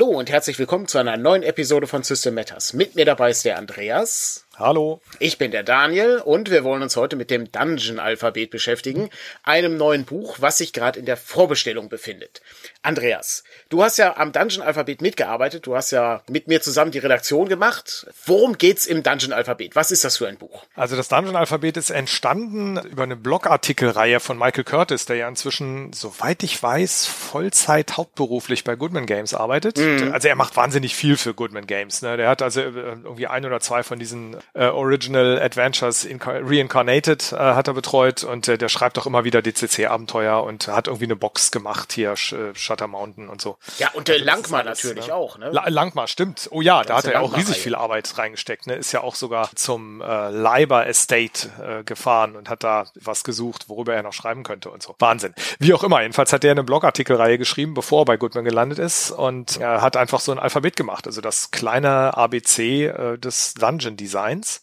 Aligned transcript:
Hallo 0.00 0.18
und 0.18 0.30
herzlich 0.30 0.58
willkommen 0.58 0.88
zu 0.88 0.96
einer 0.96 1.18
neuen 1.18 1.42
Episode 1.42 1.86
von 1.86 2.02
System 2.02 2.32
Matters. 2.32 2.72
Mit 2.72 2.94
mir 2.94 3.04
dabei 3.04 3.28
ist 3.28 3.44
der 3.44 3.58
Andreas. 3.58 4.46
Hallo. 4.56 5.02
Ich 5.18 5.36
bin 5.36 5.50
der 5.50 5.62
Daniel 5.62 6.22
und 6.24 6.50
wir 6.50 6.64
wollen 6.64 6.80
uns 6.80 6.96
heute 6.96 7.16
mit 7.16 7.30
dem 7.30 7.52
Dungeon-Alphabet 7.52 8.48
beschäftigen, 8.48 9.10
einem 9.42 9.76
neuen 9.76 10.06
Buch, 10.06 10.38
was 10.40 10.56
sich 10.56 10.72
gerade 10.72 10.98
in 10.98 11.04
der 11.04 11.18
Vorbestellung 11.18 11.90
befindet. 11.90 12.40
Andreas, 12.82 13.44
du 13.68 13.82
hast 13.82 13.98
ja 13.98 14.16
am 14.16 14.32
Dungeon-Alphabet 14.32 15.02
mitgearbeitet, 15.02 15.66
du 15.66 15.76
hast 15.76 15.90
ja 15.90 16.22
mit 16.28 16.48
mir 16.48 16.62
zusammen 16.62 16.90
die 16.90 16.98
Redaktion 16.98 17.48
gemacht. 17.48 18.06
Worum 18.24 18.56
geht's 18.56 18.86
im 18.86 19.02
Dungeon-Alphabet? 19.02 19.76
Was 19.76 19.90
ist 19.90 20.04
das 20.04 20.16
für 20.16 20.28
ein 20.28 20.38
Buch? 20.38 20.64
Also 20.74 20.96
das 20.96 21.08
Dungeon-Alphabet 21.08 21.76
ist 21.76 21.90
entstanden 21.90 22.78
über 22.78 23.02
eine 23.02 23.16
Blogartikelreihe 23.16 24.18
von 24.18 24.38
Michael 24.38 24.64
Curtis, 24.64 25.04
der 25.04 25.16
ja 25.16 25.28
inzwischen, 25.28 25.92
soweit 25.92 26.42
ich 26.42 26.62
weiß, 26.62 27.06
Vollzeit 27.06 27.98
hauptberuflich 27.98 28.64
bei 28.64 28.76
Goodman 28.76 29.06
Games 29.06 29.34
arbeitet. 29.34 29.76
Mhm. 29.78 30.12
Also 30.12 30.28
er 30.28 30.36
macht 30.36 30.56
wahnsinnig 30.56 30.94
viel 30.94 31.16
für 31.16 31.34
Goodman 31.34 31.66
Games. 31.66 32.00
Ne? 32.00 32.16
Der 32.16 32.28
hat 32.28 32.40
also 32.40 32.62
irgendwie 32.62 33.26
ein 33.26 33.44
oder 33.44 33.60
zwei 33.60 33.82
von 33.82 33.98
diesen 33.98 34.36
äh, 34.54 34.66
Original 34.66 35.40
Adventures 35.40 36.08
Reincarnated 36.08 37.32
äh, 37.32 37.36
hat 37.36 37.68
er 37.68 37.74
betreut 37.74 38.24
und 38.24 38.48
äh, 38.48 38.56
der 38.56 38.68
schreibt 38.68 38.98
auch 38.98 39.06
immer 39.06 39.24
wieder 39.24 39.42
DCC-Abenteuer 39.42 40.42
und 40.42 40.68
hat 40.68 40.86
irgendwie 40.86 41.04
eine 41.04 41.16
Box 41.16 41.50
gemacht 41.50 41.92
hier, 41.92 42.12
äh, 42.12 42.54
Shutter 42.70 42.86
Mountain 42.86 43.28
und 43.28 43.40
so. 43.40 43.56
Ja, 43.78 43.90
und 43.94 44.06
der 44.06 44.14
also 44.14 44.26
Langmar 44.26 44.62
natürlich 44.62 45.08
ne? 45.08 45.14
auch, 45.14 45.38
ne? 45.38 45.50
La 45.50 45.68
Langmar, 45.68 46.06
stimmt. 46.06 46.48
Oh 46.52 46.60
ja, 46.60 46.84
da 46.84 46.98
hat 46.98 47.04
er 47.06 47.20
auch 47.20 47.36
riesig 47.36 47.58
viel 47.58 47.74
Arbeit 47.74 48.16
reingesteckt. 48.16 48.68
Ne? 48.68 48.74
Ist 48.74 48.92
ja 48.92 49.00
auch 49.00 49.16
sogar 49.16 49.50
zum 49.56 50.00
äh, 50.00 50.30
Leiber 50.30 50.86
Estate 50.86 51.50
äh, 51.60 51.84
gefahren 51.84 52.36
und 52.36 52.48
hat 52.48 52.62
da 52.62 52.84
was 52.94 53.24
gesucht, 53.24 53.68
worüber 53.68 53.94
er 53.94 54.04
noch 54.04 54.12
schreiben 54.12 54.44
könnte 54.44 54.70
und 54.70 54.82
so. 54.82 54.94
Wahnsinn. 55.00 55.34
Wie 55.58 55.74
auch 55.74 55.82
immer, 55.82 56.00
jedenfalls 56.02 56.32
hat 56.32 56.44
der 56.44 56.52
eine 56.52 56.62
Blogartikelreihe 56.62 57.38
geschrieben, 57.38 57.74
bevor 57.74 58.02
er 58.02 58.04
bei 58.04 58.16
Goodman 58.16 58.44
gelandet 58.44 58.78
ist 58.78 59.10
und 59.10 59.58
er 59.58 59.82
hat 59.82 59.96
einfach 59.96 60.20
so 60.20 60.30
ein 60.30 60.38
Alphabet 60.38 60.76
gemacht, 60.76 61.06
also 61.06 61.20
das 61.20 61.50
kleine 61.50 62.16
ABC 62.16 62.86
äh, 62.86 63.18
des 63.18 63.54
Dungeon 63.54 63.96
Designs 63.96 64.62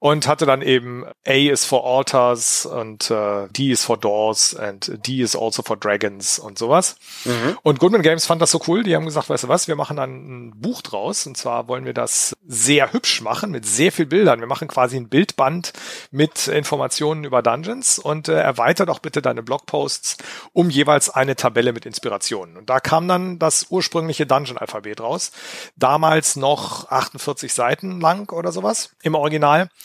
und 0.00 0.28
hatte 0.28 0.46
dann 0.46 0.62
eben 0.62 1.04
A 1.26 1.32
is 1.32 1.64
for 1.64 1.84
Altars 1.84 2.66
und 2.66 3.10
äh, 3.10 3.48
D 3.48 3.72
is 3.72 3.84
for 3.84 3.96
Doors 3.96 4.54
and 4.54 4.92
D 5.06 5.20
is 5.20 5.34
also 5.34 5.62
for 5.62 5.76
Dragons 5.76 6.38
und 6.38 6.56
sowas. 6.56 6.96
Mhm. 7.24 7.58
Und 7.62 7.80
Goodman 7.80 8.02
Games 8.02 8.24
fand 8.24 8.40
das 8.40 8.52
so 8.52 8.60
cool, 8.68 8.84
die 8.84 8.94
haben 8.94 9.06
gesagt, 9.06 9.28
weißt 9.28 9.44
du 9.44 9.48
was, 9.48 9.66
wir 9.66 9.74
machen 9.74 9.96
dann 9.96 10.10
ein 10.48 10.60
Buch 10.60 10.82
draus 10.82 11.26
und 11.26 11.36
zwar 11.36 11.66
wollen 11.66 11.84
wir 11.84 11.94
das 11.94 12.36
sehr 12.46 12.92
hübsch 12.92 13.22
machen 13.22 13.50
mit 13.50 13.66
sehr 13.66 13.90
viel 13.90 14.06
Bildern. 14.06 14.38
Wir 14.38 14.46
machen 14.46 14.68
quasi 14.68 14.96
ein 14.96 15.08
Bildband 15.08 15.72
mit 16.12 16.46
Informationen 16.46 17.24
über 17.24 17.42
Dungeons 17.42 17.98
und 17.98 18.28
äh, 18.28 18.40
erweitert 18.40 18.90
auch 18.90 19.00
bitte 19.00 19.20
deine 19.20 19.42
Blogposts 19.42 20.16
um 20.52 20.70
jeweils 20.70 21.10
eine 21.10 21.34
Tabelle 21.34 21.72
mit 21.72 21.86
Inspirationen. 21.86 22.56
Und 22.56 22.70
da 22.70 22.78
kam 22.78 23.08
dann 23.08 23.40
das 23.40 23.66
ursprüngliche 23.70 24.26
Dungeon-Alphabet 24.26 25.00
raus. 25.00 25.32
Damals 25.76 26.36
noch 26.36 26.88
48 26.90 27.52
Seiten 27.52 28.00
lang 28.00 28.30
oder 28.32 28.52
sowas 28.52 28.90
im 29.02 29.16
Original. 29.16 29.68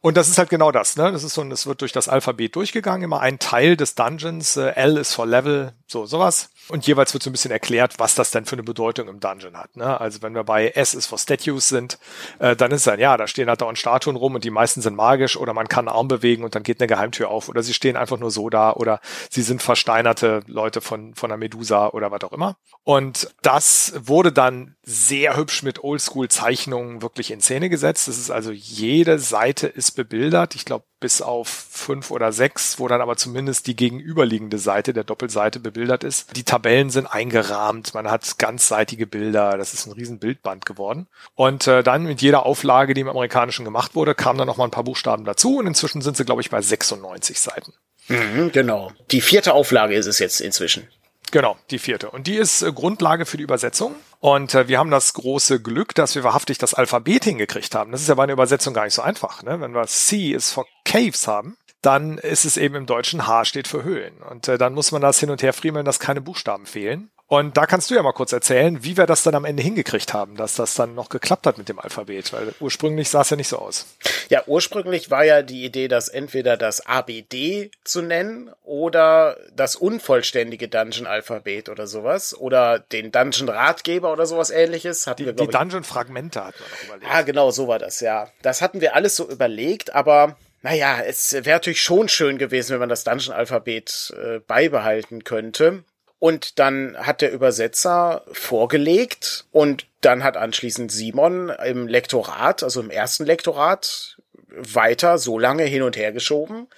Und 0.00 0.16
das 0.16 0.28
ist 0.28 0.38
halt 0.38 0.50
genau 0.50 0.72
das, 0.72 0.96
ne? 0.96 1.12
Das 1.12 1.24
ist 1.24 1.34
so, 1.34 1.42
es 1.44 1.66
wird 1.66 1.80
durch 1.80 1.92
das 1.92 2.08
Alphabet 2.08 2.54
durchgegangen, 2.56 3.02
immer 3.02 3.20
ein 3.20 3.38
Teil 3.38 3.76
des 3.76 3.94
Dungeons. 3.94 4.56
Äh, 4.56 4.70
L 4.70 4.96
ist 4.96 5.14
for 5.14 5.26
Level, 5.26 5.72
so 5.86 6.06
sowas. 6.06 6.50
Und 6.68 6.86
jeweils 6.86 7.14
wird 7.14 7.22
so 7.22 7.30
ein 7.30 7.32
bisschen 7.32 7.52
erklärt, 7.52 7.94
was 7.98 8.16
das 8.16 8.32
denn 8.32 8.44
für 8.44 8.54
eine 8.54 8.64
Bedeutung 8.64 9.08
im 9.08 9.20
Dungeon 9.20 9.56
hat. 9.56 9.76
Ne? 9.76 10.00
Also 10.00 10.20
wenn 10.22 10.34
wir 10.34 10.42
bei 10.42 10.70
S 10.70 10.94
ist 10.94 11.06
for 11.06 11.18
Statues 11.18 11.68
sind, 11.68 11.98
äh, 12.40 12.56
dann 12.56 12.72
ist 12.72 12.86
dann, 12.88 12.98
ja, 12.98 13.16
da 13.16 13.28
stehen 13.28 13.48
halt 13.48 13.60
dauernd 13.60 13.78
Statuen 13.78 14.16
rum 14.16 14.34
und 14.34 14.42
die 14.42 14.50
meisten 14.50 14.80
sind 14.80 14.96
magisch 14.96 15.36
oder 15.36 15.54
man 15.54 15.68
kann 15.68 15.86
einen 15.86 15.96
Arm 15.96 16.08
bewegen 16.08 16.42
und 16.42 16.56
dann 16.56 16.64
geht 16.64 16.80
eine 16.80 16.88
Geheimtür 16.88 17.30
auf 17.30 17.48
oder 17.48 17.62
sie 17.62 17.72
stehen 17.72 17.96
einfach 17.96 18.18
nur 18.18 18.32
so 18.32 18.50
da 18.50 18.72
oder 18.72 19.00
sie 19.30 19.42
sind 19.42 19.62
versteinerte 19.62 20.42
Leute 20.46 20.80
von, 20.80 21.14
von 21.14 21.30
einer 21.30 21.38
Medusa 21.38 21.88
oder 21.88 22.10
was 22.10 22.22
auch 22.24 22.32
immer. 22.32 22.56
Und 22.82 23.30
das 23.42 23.94
wurde 23.96 24.32
dann 24.32 24.74
sehr 24.82 25.36
hübsch 25.36 25.62
mit 25.62 25.82
Oldschool-Zeichnungen 25.82 27.00
wirklich 27.02 27.30
in 27.30 27.40
Szene 27.40 27.68
gesetzt. 27.68 28.08
Das 28.08 28.18
ist 28.18 28.30
also 28.30 28.50
jede 28.50 29.18
Seite 29.18 29.68
ist 29.68 29.92
bebildert. 29.96 30.54
Ich 30.54 30.64
glaube, 30.64 30.84
bis 31.00 31.20
auf 31.20 31.48
fünf 31.48 32.12
oder 32.12 32.32
sechs, 32.32 32.78
wo 32.78 32.86
dann 32.86 33.00
aber 33.00 33.16
zumindest 33.16 33.66
die 33.66 33.74
gegenüberliegende 33.74 34.58
Seite 34.58 34.92
der 34.92 35.02
Doppelseite 35.02 35.58
bebildert 35.58 36.04
ist. 36.04 36.36
Die 36.36 36.44
Tabellen 36.44 36.90
sind 36.90 37.06
eingerahmt, 37.06 37.94
man 37.94 38.08
hat 38.08 38.38
ganzseitige 38.38 39.06
Bilder, 39.06 39.58
das 39.58 39.74
ist 39.74 39.86
ein 39.86 39.92
riesen 39.92 40.20
Bildband 40.20 40.64
geworden. 40.64 41.08
Und 41.34 41.66
äh, 41.66 41.82
dann 41.82 42.04
mit 42.04 42.22
jeder 42.22 42.46
Auflage, 42.46 42.94
die 42.94 43.00
im 43.00 43.08
Amerikanischen 43.08 43.64
gemacht 43.64 43.96
wurde, 43.96 44.14
kamen 44.14 44.38
dann 44.38 44.46
noch 44.46 44.56
mal 44.56 44.64
ein 44.64 44.70
paar 44.70 44.84
Buchstaben 44.84 45.24
dazu 45.24 45.58
und 45.58 45.66
inzwischen 45.66 46.02
sind 46.02 46.16
sie, 46.16 46.24
glaube 46.24 46.42
ich, 46.42 46.50
bei 46.50 46.62
96 46.62 47.40
Seiten. 47.40 47.72
Mhm, 48.08 48.52
genau. 48.52 48.92
Die 49.10 49.20
vierte 49.20 49.54
Auflage 49.54 49.94
ist 49.94 50.06
es 50.06 50.20
jetzt 50.20 50.40
inzwischen. 50.40 50.88
Genau, 51.32 51.56
die 51.70 51.78
vierte. 51.78 52.10
Und 52.10 52.26
die 52.26 52.36
ist 52.36 52.62
äh, 52.62 52.72
Grundlage 52.72 53.26
für 53.26 53.36
die 53.36 53.42
Übersetzung. 53.42 53.94
Und 54.20 54.54
äh, 54.54 54.68
wir 54.68 54.78
haben 54.78 54.90
das 54.90 55.12
große 55.12 55.60
Glück, 55.60 55.94
dass 55.94 56.14
wir 56.14 56.24
wahrhaftig 56.24 56.58
das 56.58 56.74
Alphabet 56.74 57.24
hingekriegt 57.24 57.74
haben. 57.74 57.92
Das 57.92 58.00
ist 58.00 58.08
ja 58.08 58.14
bei 58.14 58.22
einer 58.22 58.32
Übersetzung 58.32 58.74
gar 58.74 58.84
nicht 58.84 58.94
so 58.94 59.02
einfach. 59.02 59.42
Ne? 59.42 59.60
Wenn 59.60 59.74
wir 59.74 59.86
C 59.86 60.30
ist 60.30 60.52
for 60.52 60.66
Caves 60.84 61.26
haben, 61.26 61.56
dann 61.82 62.18
ist 62.18 62.44
es 62.44 62.56
eben 62.56 62.74
im 62.74 62.86
Deutschen 62.86 63.26
H 63.26 63.44
steht 63.44 63.68
für 63.68 63.82
Höhlen. 63.82 64.22
Und 64.22 64.48
äh, 64.48 64.58
dann 64.58 64.74
muss 64.74 64.92
man 64.92 65.02
das 65.02 65.20
hin 65.20 65.30
und 65.30 65.42
her 65.42 65.52
friemeln, 65.52 65.84
dass 65.84 66.00
keine 66.00 66.20
Buchstaben 66.20 66.66
fehlen. 66.66 67.10
Und 67.28 67.56
da 67.56 67.66
kannst 67.66 67.90
du 67.90 67.96
ja 67.96 68.02
mal 68.02 68.12
kurz 68.12 68.32
erzählen, 68.32 68.84
wie 68.84 68.96
wir 68.96 69.06
das 69.06 69.24
dann 69.24 69.34
am 69.34 69.44
Ende 69.44 69.60
hingekriegt 69.60 70.14
haben, 70.14 70.36
dass 70.36 70.54
das 70.54 70.74
dann 70.74 70.94
noch 70.94 71.08
geklappt 71.08 71.46
hat 71.46 71.58
mit 71.58 71.68
dem 71.68 71.80
Alphabet, 71.80 72.32
weil 72.32 72.54
ursprünglich 72.60 73.08
sah 73.08 73.22
es 73.22 73.30
ja 73.30 73.36
nicht 73.36 73.48
so 73.48 73.58
aus. 73.58 73.86
Ja, 74.28 74.44
ursprünglich 74.46 75.10
war 75.10 75.24
ja 75.24 75.42
die 75.42 75.64
Idee, 75.64 75.88
das 75.88 76.08
entweder 76.08 76.56
das 76.56 76.86
ABD 76.86 77.72
zu 77.82 78.02
nennen 78.02 78.52
oder 78.62 79.36
das 79.52 79.74
unvollständige 79.74 80.68
Dungeon-Alphabet 80.68 81.68
oder 81.68 81.88
sowas 81.88 82.32
oder 82.32 82.78
den 82.78 83.10
Dungeon-Ratgeber 83.10 84.12
oder 84.12 84.26
sowas 84.26 84.50
ähnliches. 84.50 85.08
Hatten 85.08 85.22
die, 85.22 85.26
wir, 85.26 85.32
die 85.32 85.48
Dungeon-Fragmente 85.48 86.44
hatten 86.44 86.58
wir 86.60 86.76
noch 86.76 86.84
überlegt. 86.84 87.12
Ah, 87.12 87.22
genau, 87.22 87.50
so 87.50 87.66
war 87.66 87.80
das, 87.80 87.98
ja. 87.98 88.28
Das 88.42 88.62
hatten 88.62 88.80
wir 88.80 88.94
alles 88.94 89.16
so 89.16 89.28
überlegt, 89.28 89.92
aber 89.96 90.36
naja, 90.62 91.00
es 91.00 91.32
wäre 91.32 91.56
natürlich 91.56 91.82
schon 91.82 92.08
schön 92.08 92.38
gewesen, 92.38 92.72
wenn 92.72 92.80
man 92.80 92.88
das 92.88 93.02
Dungeon-Alphabet 93.02 94.14
äh, 94.16 94.38
beibehalten 94.38 95.24
könnte. 95.24 95.84
Und 96.18 96.58
dann 96.58 96.96
hat 96.98 97.20
der 97.20 97.32
Übersetzer 97.32 98.24
vorgelegt 98.32 99.44
und 99.52 99.86
dann 100.00 100.24
hat 100.24 100.36
anschließend 100.36 100.90
Simon 100.90 101.50
im 101.50 101.86
Lektorat, 101.86 102.62
also 102.62 102.80
im 102.80 102.90
ersten 102.90 103.26
Lektorat, 103.26 104.16
weiter 104.48 105.18
so 105.18 105.38
lange 105.38 105.64
hin 105.64 105.82
und 105.82 105.96
her 105.96 106.12
geschoben, 106.12 106.68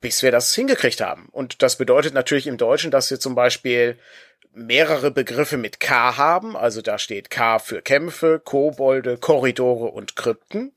bis 0.00 0.22
wir 0.22 0.30
das 0.30 0.54
hingekriegt 0.54 1.00
haben. 1.00 1.28
Und 1.32 1.62
das 1.62 1.76
bedeutet 1.76 2.12
natürlich 2.12 2.46
im 2.46 2.58
Deutschen, 2.58 2.90
dass 2.90 3.10
wir 3.10 3.18
zum 3.18 3.34
Beispiel 3.34 3.98
mehrere 4.52 5.10
Begriffe 5.10 5.56
mit 5.56 5.80
K 5.80 6.16
haben. 6.18 6.56
Also 6.56 6.82
da 6.82 6.98
steht 6.98 7.30
K 7.30 7.58
für 7.58 7.80
Kämpfe, 7.80 8.40
Kobolde, 8.44 9.16
Korridore 9.16 9.86
und 9.86 10.16
Krypten. 10.16 10.72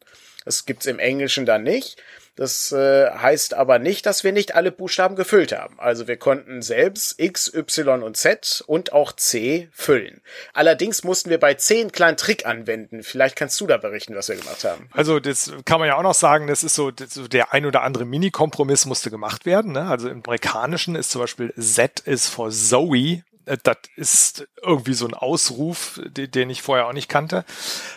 Das 0.45 0.65
gibt's 0.65 0.85
im 0.85 0.99
Englischen 0.99 1.45
dann 1.45 1.63
nicht. 1.63 2.01
Das 2.35 2.71
äh, 2.73 3.09
heißt 3.09 3.53
aber 3.53 3.79
nicht, 3.79 4.05
dass 4.05 4.23
wir 4.23 4.33
nicht 4.33 4.55
alle 4.55 4.71
Buchstaben 4.71 5.15
gefüllt 5.15 5.53
haben. 5.53 5.79
Also 5.79 6.07
wir 6.07 6.17
konnten 6.17 6.61
selbst 6.61 7.19
X, 7.19 7.53
Y 7.53 8.03
und 8.03 8.17
Z 8.17 8.63
und 8.67 8.91
auch 8.91 9.13
C 9.13 9.69
füllen. 9.71 10.21
Allerdings 10.53 11.03
mussten 11.03 11.29
wir 11.29 11.39
bei 11.39 11.53
C 11.53 11.79
einen 11.79 11.93
kleinen 11.93 12.17
Trick 12.17 12.45
anwenden. 12.45 13.03
Vielleicht 13.03 13.37
kannst 13.37 13.59
du 13.61 13.67
da 13.67 13.77
berichten, 13.77 14.15
was 14.15 14.27
wir 14.27 14.35
gemacht 14.35 14.65
haben. 14.65 14.89
Also 14.91 15.19
das 15.19 15.53
kann 15.63 15.79
man 15.79 15.87
ja 15.87 15.95
auch 15.97 16.03
noch 16.03 16.13
sagen, 16.13 16.47
das 16.47 16.63
ist 16.63 16.75
so, 16.75 16.91
das 16.91 17.13
so 17.13 17.27
der 17.27 17.53
ein 17.53 17.65
oder 17.65 17.83
andere 17.83 18.05
Mini-Kompromiss 18.05 18.85
musste 18.85 19.09
gemacht 19.09 19.45
werden. 19.45 19.71
Ne? 19.71 19.87
Also 19.87 20.09
im 20.09 20.21
Amerikanischen 20.25 20.95
ist 20.95 21.11
zum 21.11 21.21
Beispiel 21.21 21.53
Z 21.57 22.01
ist 22.01 22.27
for 22.27 22.51
Zoe 22.51 23.23
das 23.45 23.77
ist 23.95 24.47
irgendwie 24.61 24.93
so 24.93 25.07
ein 25.07 25.13
Ausruf, 25.13 25.99
den 26.05 26.49
ich 26.49 26.61
vorher 26.61 26.87
auch 26.87 26.93
nicht 26.93 27.09
kannte. 27.09 27.45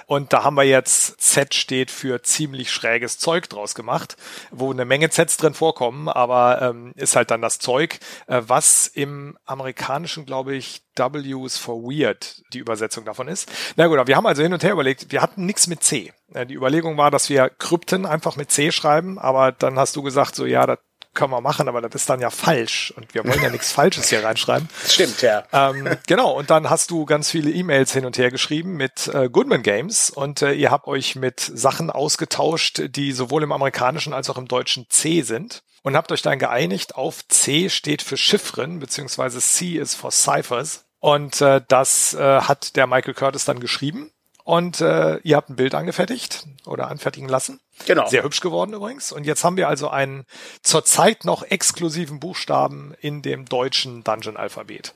Und 0.06 0.32
da 0.32 0.44
haben 0.44 0.56
wir 0.56 0.64
jetzt 0.64 1.20
Z 1.20 1.54
steht 1.54 1.90
für 1.90 2.22
ziemlich 2.22 2.70
schräges 2.70 3.18
Zeug 3.18 3.48
draus 3.48 3.74
gemacht, 3.74 4.16
wo 4.50 4.70
eine 4.70 4.84
Menge 4.84 5.10
Zs 5.10 5.36
drin 5.36 5.54
vorkommen, 5.54 6.08
aber 6.08 6.62
ähm, 6.62 6.92
ist 6.96 7.16
halt 7.16 7.30
dann 7.30 7.42
das 7.42 7.58
Zeug, 7.58 7.98
äh, 8.26 8.42
was 8.46 8.86
im 8.86 9.38
amerikanischen, 9.44 10.26
glaube 10.26 10.54
ich, 10.54 10.82
W's 10.98 11.58
for 11.58 11.82
Weird 11.82 12.42
die 12.52 12.58
Übersetzung 12.58 13.04
davon 13.04 13.28
ist. 13.28 13.50
Na 13.76 13.86
gut, 13.86 14.06
wir 14.06 14.16
haben 14.16 14.26
also 14.26 14.42
hin 14.42 14.52
und 14.52 14.64
her 14.64 14.72
überlegt, 14.72 15.12
wir 15.12 15.22
hatten 15.22 15.46
nichts 15.46 15.68
mit 15.68 15.82
C. 15.82 16.12
Äh, 16.34 16.46
die 16.46 16.54
Überlegung 16.54 16.96
war, 16.96 17.10
dass 17.10 17.28
wir 17.28 17.48
Krypten 17.48 18.04
einfach 18.04 18.36
mit 18.36 18.50
C 18.50 18.72
schreiben, 18.72 19.18
aber 19.18 19.52
dann 19.52 19.78
hast 19.78 19.96
du 19.96 20.02
gesagt, 20.02 20.34
so 20.34 20.44
ja, 20.44 20.66
das 20.66 20.78
können 21.18 21.32
wir 21.32 21.40
machen, 21.40 21.68
aber 21.68 21.80
das 21.80 21.94
ist 21.96 22.08
dann 22.08 22.20
ja 22.20 22.30
falsch 22.30 22.92
und 22.96 23.12
wir 23.12 23.26
wollen 23.26 23.42
ja 23.42 23.50
nichts 23.50 23.72
Falsches 23.72 24.08
hier 24.08 24.22
reinschreiben. 24.22 24.68
Stimmt, 24.86 25.20
ja. 25.20 25.42
Ähm, 25.52 25.98
genau, 26.06 26.30
und 26.30 26.48
dann 26.48 26.70
hast 26.70 26.92
du 26.92 27.04
ganz 27.06 27.28
viele 27.28 27.50
E-Mails 27.50 27.92
hin 27.92 28.06
und 28.06 28.16
her 28.16 28.30
geschrieben 28.30 28.76
mit 28.76 29.08
äh, 29.08 29.28
Goodman 29.28 29.64
Games 29.64 30.10
und 30.10 30.42
äh, 30.42 30.52
ihr 30.52 30.70
habt 30.70 30.86
euch 30.86 31.16
mit 31.16 31.40
Sachen 31.40 31.90
ausgetauscht, 31.90 32.82
die 32.94 33.10
sowohl 33.10 33.42
im 33.42 33.50
amerikanischen 33.50 34.12
als 34.12 34.30
auch 34.30 34.38
im 34.38 34.46
deutschen 34.46 34.86
C 34.90 35.22
sind 35.22 35.64
und 35.82 35.96
habt 35.96 36.12
euch 36.12 36.22
dann 36.22 36.38
geeinigt 36.38 36.94
auf 36.94 37.26
C 37.26 37.68
steht 37.68 38.02
für 38.02 38.16
Chiffren, 38.16 38.78
beziehungsweise 38.78 39.40
C 39.40 39.72
ist 39.72 39.96
for 39.96 40.12
Ciphers. 40.12 40.84
Und 41.00 41.40
äh, 41.40 41.60
das 41.66 42.14
äh, 42.14 42.42
hat 42.42 42.76
der 42.76 42.86
Michael 42.86 43.14
Curtis 43.14 43.44
dann 43.44 43.58
geschrieben 43.58 44.12
Und 44.48 44.80
äh, 44.80 45.18
ihr 45.24 45.36
habt 45.36 45.50
ein 45.50 45.56
Bild 45.56 45.74
angefertigt 45.74 46.46
oder 46.64 46.88
anfertigen 46.88 47.28
lassen. 47.28 47.60
Genau. 47.84 48.06
Sehr 48.06 48.22
hübsch 48.22 48.40
geworden 48.40 48.72
übrigens. 48.72 49.12
Und 49.12 49.24
jetzt 49.24 49.44
haben 49.44 49.58
wir 49.58 49.68
also 49.68 49.90
einen 49.90 50.24
zurzeit 50.62 51.26
noch 51.26 51.42
exklusiven 51.42 52.18
Buchstaben 52.18 52.94
in 52.98 53.20
dem 53.20 53.44
deutschen 53.44 54.04
Dungeon-Alphabet. 54.04 54.94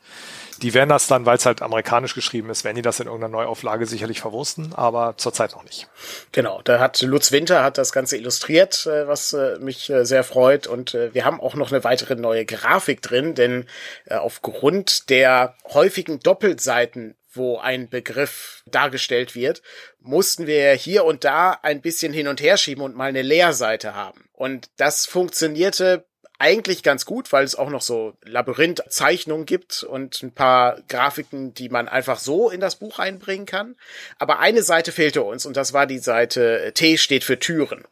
Die 0.62 0.72
werden 0.72 0.88
das 0.88 1.06
dann, 1.06 1.26
weil 1.26 1.37
es 1.37 1.44
halt 1.44 1.60
amerikanisch 1.60 2.14
geschrieben 2.14 2.49
ist, 2.49 2.64
werden 2.64 2.76
die 2.76 2.82
das 2.82 2.99
in 2.99 3.08
irgendeiner 3.08 3.32
Neuauflage 3.32 3.84
sicherlich 3.84 4.22
verwursten, 4.22 4.72
aber 4.75 5.19
zurzeit 5.19 5.52
noch 5.52 5.64
nicht. 5.64 5.87
Genau, 6.32 6.62
da 6.64 6.78
hat 6.78 7.02
Lutz 7.02 7.31
Winter 7.31 7.62
hat 7.62 7.76
das 7.76 7.93
Ganze 7.93 8.16
illustriert, 8.16 8.87
äh, 8.87 9.06
was 9.06 9.34
äh, 9.34 9.58
mich 9.58 9.90
äh, 9.90 10.06
sehr 10.06 10.25
freut. 10.25 10.66
Und 10.66 10.94
wir 10.94 11.26
haben 11.26 11.43
auch 11.43 11.56
noch 11.56 11.70
eine 11.70 11.84
weitere 11.84 12.14
neue 12.14 12.46
Grafik 12.46 13.02
drin, 13.02 13.34
denn 13.34 13.66
aufgrund 14.08 15.10
der 15.10 15.56
häufigen 15.75 16.20
Doppelseiten 16.20 17.16
wo 17.32 17.58
ein 17.58 17.88
Begriff 17.88 18.62
dargestellt 18.67 19.34
wird, 19.34 19.62
mussten 20.00 20.46
wir 20.46 20.73
hier 20.73 21.05
und 21.05 21.25
da 21.25 21.52
ein 21.62 21.81
bisschen 21.81 22.12
hin 22.12 22.29
und 22.29 22.40
her 22.40 22.56
schieben 22.56 22.82
und 22.82 22.96
mal 22.96 23.08
eine 23.08 23.23
Leerseite 23.23 23.94
haben. 23.94 24.29
Und 24.32 24.70
das 24.76 25.06
funktionierte 25.06 26.06
eigentlich 26.42 26.82
ganz 26.82 27.06
gut, 27.06 27.32
weil 27.32 27.44
es 27.44 27.54
auch 27.54 27.70
noch 27.70 27.82
so 27.82 28.14
Labyrinth-Zeichnungen 28.24 29.46
gibt 29.46 29.84
und 29.84 30.20
ein 30.24 30.32
paar 30.32 30.78
Grafiken, 30.88 31.54
die 31.54 31.68
man 31.68 31.86
einfach 31.86 32.18
so 32.18 32.50
in 32.50 32.58
das 32.58 32.74
Buch 32.74 32.98
einbringen 32.98 33.46
kann. 33.46 33.76
Aber 34.18 34.40
eine 34.40 34.64
Seite 34.64 34.90
fehlte 34.90 35.22
uns 35.22 35.46
und 35.46 35.56
das 35.56 35.72
war 35.72 35.86
die 35.86 36.00
Seite 36.00 36.72
T 36.74 36.98
steht 36.98 37.22
für 37.22 37.38
Türen. 37.38 37.84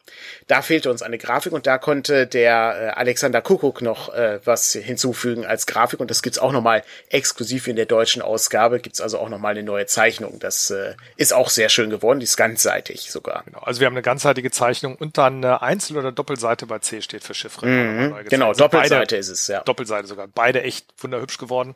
Da 0.47 0.61
fehlte 0.61 0.91
uns 0.91 1.01
eine 1.01 1.17
Grafik 1.17 1.53
und 1.53 1.65
da 1.65 1.77
konnte 1.77 2.27
der 2.27 2.91
äh, 2.93 2.99
Alexander 2.99 3.41
Kuckuck 3.41 3.81
noch 3.81 4.13
äh, 4.13 4.41
was 4.43 4.73
hinzufügen 4.73 5.45
als 5.45 5.65
Grafik 5.65 6.01
und 6.01 6.11
das 6.11 6.21
gibt's 6.21 6.37
auch 6.37 6.51
nochmal 6.51 6.83
exklusiv 7.07 7.67
in 7.67 7.77
der 7.77 7.85
deutschen 7.85 8.21
Ausgabe, 8.21 8.81
gibt's 8.81 8.99
also 8.99 9.17
auch 9.17 9.29
nochmal 9.29 9.51
eine 9.51 9.63
neue 9.63 9.85
Zeichnung. 9.85 10.39
Das 10.39 10.71
äh, 10.71 10.95
ist 11.15 11.33
auch 11.33 11.49
sehr 11.49 11.69
schön 11.69 11.89
geworden, 11.89 12.19
die 12.19 12.25
ist 12.25 12.35
ganzseitig 12.35 13.11
sogar. 13.11 13.43
Genau, 13.45 13.59
also 13.59 13.79
wir 13.79 13.85
haben 13.85 13.93
eine 13.93 14.01
ganzseitige 14.01 14.51
Zeichnung 14.51 14.97
und 14.97 15.17
dann 15.17 15.37
eine 15.37 15.61
Einzel- 15.61 15.95
oder 15.95 16.11
Doppelseite 16.11 16.65
bei 16.65 16.79
C 16.79 17.01
steht 17.01 17.23
für 17.23 17.33
Chiffre. 17.33 17.65
Mhm, 17.65 18.15
genau, 18.27 18.40
also 18.47 18.63
Doppelseite 18.63 18.95
beide, 18.95 19.15
ist 19.17 19.29
es, 19.29 19.47
ja. 19.47 19.61
Doppelseite 19.61 20.07
sogar. 20.07 20.27
Beide 20.27 20.63
echt 20.63 20.87
wunderhübsch 20.97 21.37
geworden. 21.37 21.75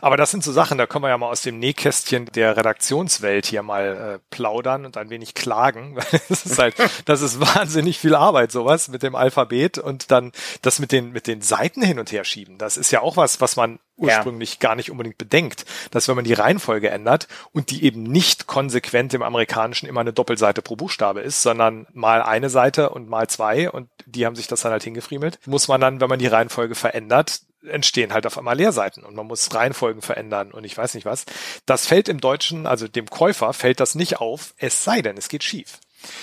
Aber 0.00 0.16
das 0.16 0.30
sind 0.30 0.44
so 0.44 0.52
Sachen, 0.52 0.78
da 0.78 0.86
können 0.86 1.04
wir 1.04 1.08
ja 1.08 1.18
mal 1.18 1.30
aus 1.30 1.42
dem 1.42 1.58
Nähkästchen 1.58 2.26
der 2.26 2.56
Redaktionswelt 2.56 3.46
hier 3.46 3.62
mal 3.62 4.14
äh, 4.14 4.34
plaudern 4.34 4.86
und 4.86 4.96
ein 4.96 5.10
wenig 5.10 5.34
klagen. 5.34 5.98
das 6.28 6.46
ist 6.46 6.58
halt, 6.58 6.74
das 7.04 7.22
ist 7.22 7.40
wahnsinnig 7.40 7.98
viel 7.98 8.14
Arbeit, 8.14 8.52
sowas 8.52 8.88
mit 8.88 9.02
dem 9.02 9.14
Alphabet 9.14 9.78
und 9.78 10.10
dann 10.10 10.32
das 10.62 10.78
mit 10.78 10.92
den, 10.92 11.12
mit 11.12 11.26
den 11.26 11.42
Seiten 11.42 11.82
hin 11.82 11.98
und 11.98 12.12
her 12.12 12.24
schieben. 12.24 12.58
Das 12.58 12.76
ist 12.76 12.90
ja 12.90 13.00
auch 13.00 13.16
was, 13.16 13.40
was 13.40 13.56
man 13.56 13.78
ursprünglich 13.96 14.54
ja. 14.54 14.58
gar 14.60 14.74
nicht 14.74 14.90
unbedingt 14.90 15.18
bedenkt, 15.18 15.64
dass 15.90 16.08
wenn 16.08 16.16
man 16.16 16.24
die 16.24 16.32
Reihenfolge 16.32 16.90
ändert 16.90 17.28
und 17.52 17.70
die 17.70 17.84
eben 17.84 18.02
nicht 18.02 18.46
konsequent 18.46 19.14
im 19.14 19.22
Amerikanischen 19.22 19.88
immer 19.88 20.00
eine 20.00 20.12
Doppelseite 20.12 20.62
pro 20.62 20.76
Buchstabe 20.76 21.20
ist, 21.20 21.42
sondern 21.42 21.86
mal 21.92 22.22
eine 22.22 22.50
Seite 22.50 22.90
und 22.90 23.08
mal 23.08 23.28
zwei 23.28 23.70
und 23.70 23.88
die 24.06 24.26
haben 24.26 24.36
sich 24.36 24.46
das 24.46 24.62
dann 24.62 24.72
halt 24.72 24.84
hingefriemelt, 24.84 25.38
muss 25.46 25.68
man 25.68 25.80
dann, 25.80 26.00
wenn 26.00 26.08
man 26.08 26.18
die 26.18 26.26
Reihenfolge 26.26 26.74
verändert, 26.74 27.40
entstehen 27.66 28.12
halt 28.12 28.26
auf 28.26 28.36
einmal 28.36 28.56
Leerseiten 28.56 29.04
und 29.04 29.14
man 29.14 29.26
muss 29.26 29.54
Reihenfolgen 29.54 30.02
verändern 30.02 30.52
und 30.52 30.64
ich 30.64 30.76
weiß 30.76 30.94
nicht 30.94 31.06
was. 31.06 31.24
Das 31.66 31.86
fällt 31.86 32.08
im 32.08 32.20
Deutschen, 32.20 32.66
also 32.66 32.88
dem 32.88 33.06
Käufer 33.06 33.52
fällt 33.52 33.80
das 33.80 33.94
nicht 33.94 34.20
auf, 34.20 34.54
es 34.58 34.84
sei 34.84 35.02
denn, 35.02 35.16
es 35.16 35.28
geht 35.28 35.44
schief. 35.44 35.80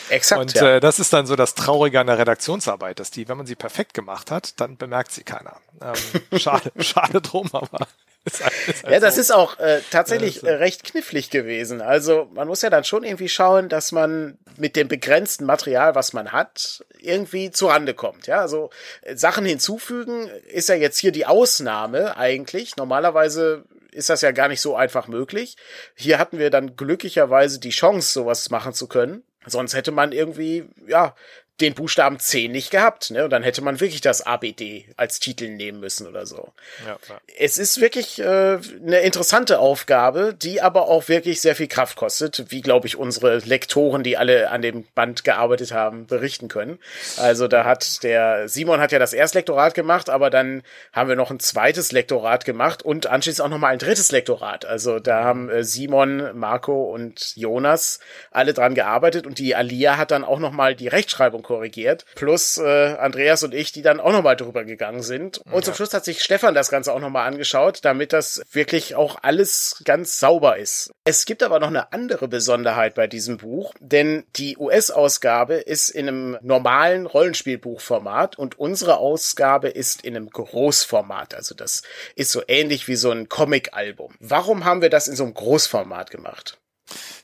Exakt. 0.10 0.42
Und 0.42 0.54
ja. 0.54 0.76
äh, 0.76 0.80
das 0.80 1.00
ist 1.00 1.14
dann 1.14 1.26
so 1.26 1.36
das 1.36 1.56
Traurige 1.56 2.00
an 2.00 2.08
der 2.08 2.18
Redaktionsarbeit, 2.18 3.00
dass 3.00 3.12
die, 3.12 3.28
wenn 3.28 3.38
man 3.38 3.46
sie 3.46 3.56
perfekt 3.56 3.94
gemacht 3.94 4.32
hat, 4.32 4.60
dann 4.60 4.78
bemerkt 4.78 5.12
sie 5.12 5.24
keiner. 5.24 5.58
Ähm, 5.82 6.22
schade, 6.40 6.72
schade 6.80 7.22
drum, 7.22 7.50
aber. 7.54 7.88
Ist 8.24 8.44
halt, 8.44 8.54
ist 8.68 8.84
halt 8.84 8.94
ja, 8.94 9.00
das 9.00 9.16
so. 9.16 9.22
ist 9.22 9.32
auch 9.32 9.58
äh, 9.58 9.82
tatsächlich 9.90 10.44
äh, 10.44 10.52
recht 10.52 10.84
knifflig 10.84 11.32
gewesen. 11.32 11.82
Also 11.82 12.30
man 12.36 12.48
muss 12.48 12.62
ja 12.62 12.70
dann 12.70 12.84
schon 12.84 13.04
irgendwie 13.04 13.30
schauen, 13.30 13.68
dass 13.68 13.92
man 13.92 14.38
mit 14.58 14.76
dem 14.76 14.88
begrenzten 14.88 15.46
Material, 15.46 15.96
was 15.96 16.14
man 16.14 16.32
hat, 16.32 16.86
irgendwie 17.00 17.50
zurande 17.50 17.96
kommt. 17.96 18.28
Ja, 18.28 18.42
also 18.42 18.70
äh, 19.02 19.16
Sachen 19.16 19.44
hinzufügen 19.44 20.30
ist 20.50 20.70
ja 20.70 20.76
jetzt 20.76 21.00
hier 21.00 21.12
die 21.12 21.26
Ausnahme 21.26 22.16
eigentlich. 22.16 22.76
Normalerweise 22.76 23.66
ist 23.92 24.10
das 24.10 24.22
ja 24.22 24.32
gar 24.32 24.48
nicht 24.48 24.62
so 24.62 24.76
einfach 24.76 25.08
möglich. 25.08 25.58
Hier 25.96 26.20
hatten 26.20 26.38
wir 26.38 26.50
dann 26.50 26.76
glücklicherweise 26.76 27.60
die 27.60 27.70
Chance, 27.72 28.14
sowas 28.14 28.50
machen 28.50 28.74
zu 28.74 28.88
können. 28.88 29.24
Sonst 29.46 29.74
hätte 29.74 29.92
man 29.92 30.12
irgendwie, 30.12 30.66
ja, 30.88 31.16
den 31.60 31.76
Buchstaben 31.76 32.20
C 32.20 32.48
nicht 32.48 32.72
gehabt, 32.72 33.12
ne? 33.12 33.24
Und 33.24 33.30
dann 33.30 33.44
hätte 33.44 33.62
man 33.62 33.80
wirklich 33.80 34.02
das 34.02 34.26
ABD 34.26 34.88
als 34.98 35.20
Titel 35.20 35.50
nehmen 35.50 35.80
müssen 35.80 36.08
oder 36.08 36.26
so. 36.26 36.54
Ja, 36.86 36.96
klar. 36.96 37.22
Es 37.38 37.58
ist 37.58 37.80
wirklich 37.80 38.20
äh, 38.20 38.24
eine 38.24 39.00
interessante 39.02 39.60
Aufgabe, 39.60 40.34
die 40.34 40.62
aber 40.62 40.88
auch 40.88 41.08
wirklich 41.08 41.40
sehr 41.40 41.56
viel 41.56 41.68
Kraft 41.68 41.98
kostet, 41.98 42.46
wie 42.50 42.62
glaube 42.62 42.88
ich 42.88 42.98
unsere 42.98 43.38
Lektoren, 43.40 44.02
die 44.04 44.18
alle 44.18 44.50
an 44.50 44.62
dem 44.62 44.86
Band 44.96 45.24
gearbeitet 45.24 45.72
haben, 45.72 46.08
berichten 46.08 46.48
können. 46.48 46.80
Also 47.18 47.48
da 47.48 47.64
hat 47.64 48.04
der 48.04 48.48
Simon 48.50 48.80
hat 48.80 48.92
ja 48.92 49.00
das 49.00 49.14
Erstlektorat 49.14 49.76
gemacht, 49.76 50.10
aber 50.10 50.30
dann 50.30 50.64
haben 50.94 51.10
wir 51.10 51.16
noch 51.16 51.30
ein 51.30 51.40
zweites 51.40 51.92
Lektorat 51.92 52.44
gemacht 52.46 52.82
und 52.82 53.06
anschließend 53.06 53.46
auch 53.46 53.52
noch 53.52 53.60
mal 53.60 53.68
ein 53.68 53.80
drittes 53.80 54.12
Lektorat. 54.12 54.66
Also 54.66 55.00
da 55.00 55.24
haben 55.24 55.50
äh, 55.50 55.64
Simon, 55.64 56.38
Marco 56.38 56.92
und 56.92 57.36
Jonas 57.36 58.00
alle 58.32 58.54
dran 58.54 58.74
gearbeitet 58.74 59.28
und 59.28 59.38
die 59.38 59.56
Alia 59.56 59.98
hat 59.98 60.12
dann 60.12 60.24
auch 60.24 60.40
noch 60.40 60.52
mal 60.52 60.76
die 60.76 60.88
Rechtschreibung 60.88 61.41
korrigiert. 61.42 62.06
Plus 62.16 62.58
äh, 62.58 62.96
Andreas 62.98 63.44
und 63.44 63.54
ich, 63.54 63.72
die 63.72 63.82
dann 63.82 64.00
auch 64.00 64.12
nochmal 64.12 64.36
drüber 64.36 64.64
gegangen 64.64 65.02
sind. 65.02 65.40
Und 65.40 65.54
ja. 65.54 65.62
zum 65.62 65.74
Schluss 65.76 65.94
hat 65.94 66.06
sich 66.06 66.24
Stefan 66.24 66.54
das 66.54 66.70
Ganze 66.70 66.94
auch 66.94 67.00
nochmal 67.00 67.28
angeschaut, 67.28 67.80
damit 67.84 68.14
das 68.14 68.42
wirklich 68.52 68.96
auch 68.96 69.18
alles 69.22 69.82
ganz 69.86 70.20
sauber 70.20 70.58
ist. 70.58 70.92
Es 71.04 71.26
gibt 71.26 71.44
aber 71.44 71.60
noch 71.60 71.68
eine 71.68 71.94
andere 71.94 72.28
Besonderheit 72.28 72.96
bei 72.96 73.08
diesem 73.08 73.38
Buch, 73.38 73.74
denn 73.80 74.24
die 74.36 74.58
US-Ausgabe 74.58 75.56
ist 75.56 75.90
in 75.90 76.08
einem 76.08 76.38
normalen 76.42 77.06
Rollenspielbuchformat 77.06 78.38
und 78.38 78.60
unsere 78.60 78.98
Ausgabe 78.98 79.70
ist 79.70 80.04
in 80.04 80.16
einem 80.16 80.30
Großformat. 80.30 81.34
Also 81.36 81.56
das 81.56 81.84
ist 82.16 82.32
so 82.32 82.42
ähnlich 82.48 82.88
wie 82.88 82.96
so 82.96 83.12
ein 83.12 83.30
Comic-Album. 83.30 84.16
Warum 84.20 84.66
haben 84.66 84.82
wir 84.82 84.90
das 84.90 85.08
in 85.08 85.16
so 85.16 85.24
einem 85.24 85.34
Großformat 85.34 86.12
gemacht? 86.12 86.58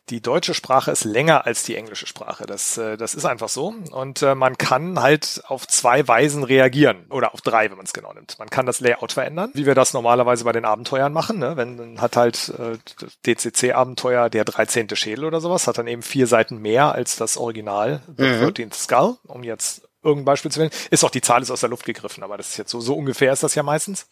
Die 0.09 0.21
deutsche 0.21 0.53
Sprache 0.53 0.91
ist 0.91 1.03
länger 1.03 1.45
als 1.45 1.63
die 1.63 1.75
englische 1.75 2.07
Sprache. 2.07 2.45
Das, 2.45 2.77
äh, 2.77 2.95
das 2.97 3.13
ist 3.13 3.25
einfach 3.25 3.49
so. 3.49 3.73
Und 3.91 4.21
äh, 4.21 4.35
man 4.35 4.57
kann 4.57 5.01
halt 5.01 5.41
auf 5.47 5.67
zwei 5.67 6.07
Weisen 6.07 6.43
reagieren. 6.43 7.05
Oder 7.09 7.33
auf 7.33 7.41
drei, 7.41 7.69
wenn 7.69 7.77
man 7.77 7.85
es 7.85 7.93
genau 7.93 8.13
nimmt. 8.13 8.39
Man 8.39 8.49
kann 8.49 8.65
das 8.65 8.79
Layout 8.79 9.11
verändern, 9.11 9.51
wie 9.53 9.65
wir 9.65 9.75
das 9.75 9.93
normalerweise 9.93 10.45
bei 10.45 10.53
den 10.53 10.65
Abenteuern 10.65 11.11
machen. 11.11 11.39
Ne? 11.39 11.57
Wenn 11.57 11.99
hat 11.99 12.15
halt 12.15 12.53
äh, 12.57 12.77
DCC-Abenteuer 13.25 14.29
der 14.29 14.45
13. 14.45 14.95
Schädel 14.95 15.25
oder 15.25 15.41
sowas, 15.41 15.67
hat 15.67 15.77
dann 15.77 15.87
eben 15.87 16.01
vier 16.01 16.27
Seiten 16.27 16.59
mehr 16.59 16.93
als 16.93 17.17
das 17.17 17.37
Original 17.37 18.01
The 18.17 18.23
mhm. 18.23 18.43
13th 18.45 18.73
Skull, 18.75 19.17
um 19.27 19.43
jetzt 19.43 19.81
irgendein 20.03 20.25
Beispiel 20.25 20.51
zu 20.51 20.59
wählen. 20.59 20.71
Ist 20.89 21.03
auch 21.03 21.09
die 21.09 21.21
Zahl 21.21 21.41
ist 21.41 21.51
aus 21.51 21.59
der 21.59 21.69
Luft 21.69 21.85
gegriffen, 21.85 22.23
aber 22.23 22.37
das 22.37 22.49
ist 22.49 22.57
jetzt 22.57 22.71
so, 22.71 22.79
so 22.79 22.95
ungefähr 22.95 23.33
ist 23.33 23.43
das 23.43 23.55
ja 23.55 23.63
meistens. 23.63 24.07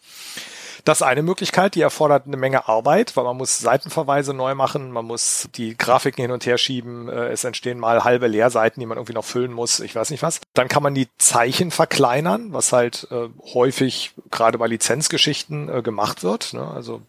Das 0.84 1.00
ist 1.00 1.06
eine 1.06 1.22
Möglichkeit, 1.22 1.74
die 1.74 1.80
erfordert 1.80 2.26
eine 2.26 2.36
Menge 2.36 2.68
Arbeit, 2.68 3.16
weil 3.16 3.24
man 3.24 3.36
muss 3.36 3.58
Seitenverweise 3.58 4.34
neu 4.34 4.54
machen, 4.54 4.90
man 4.90 5.04
muss 5.04 5.48
die 5.54 5.76
Grafiken 5.76 6.22
hin 6.22 6.30
und 6.30 6.46
her 6.46 6.58
schieben, 6.58 7.08
äh, 7.08 7.28
es 7.28 7.44
entstehen 7.44 7.78
mal 7.78 8.04
halbe 8.04 8.26
Leerseiten, 8.26 8.80
die 8.80 8.86
man 8.86 8.98
irgendwie 8.98 9.14
noch 9.14 9.24
füllen 9.24 9.52
muss, 9.52 9.80
ich 9.80 9.94
weiß 9.94 10.10
nicht 10.10 10.22
was. 10.22 10.40
Dann 10.54 10.68
kann 10.68 10.82
man 10.82 10.94
die 10.94 11.08
Zeichen 11.18 11.70
verkleinern, 11.70 12.52
was 12.52 12.72
halt 12.72 13.08
äh, 13.10 13.28
häufig 13.54 14.12
gerade 14.30 14.58
bei 14.58 14.66
Lizenzgeschichten 14.66 15.68
äh, 15.68 15.82
gemacht 15.82 16.22
wird. 16.22 16.52
Ne? 16.54 16.66
Also 16.66 17.02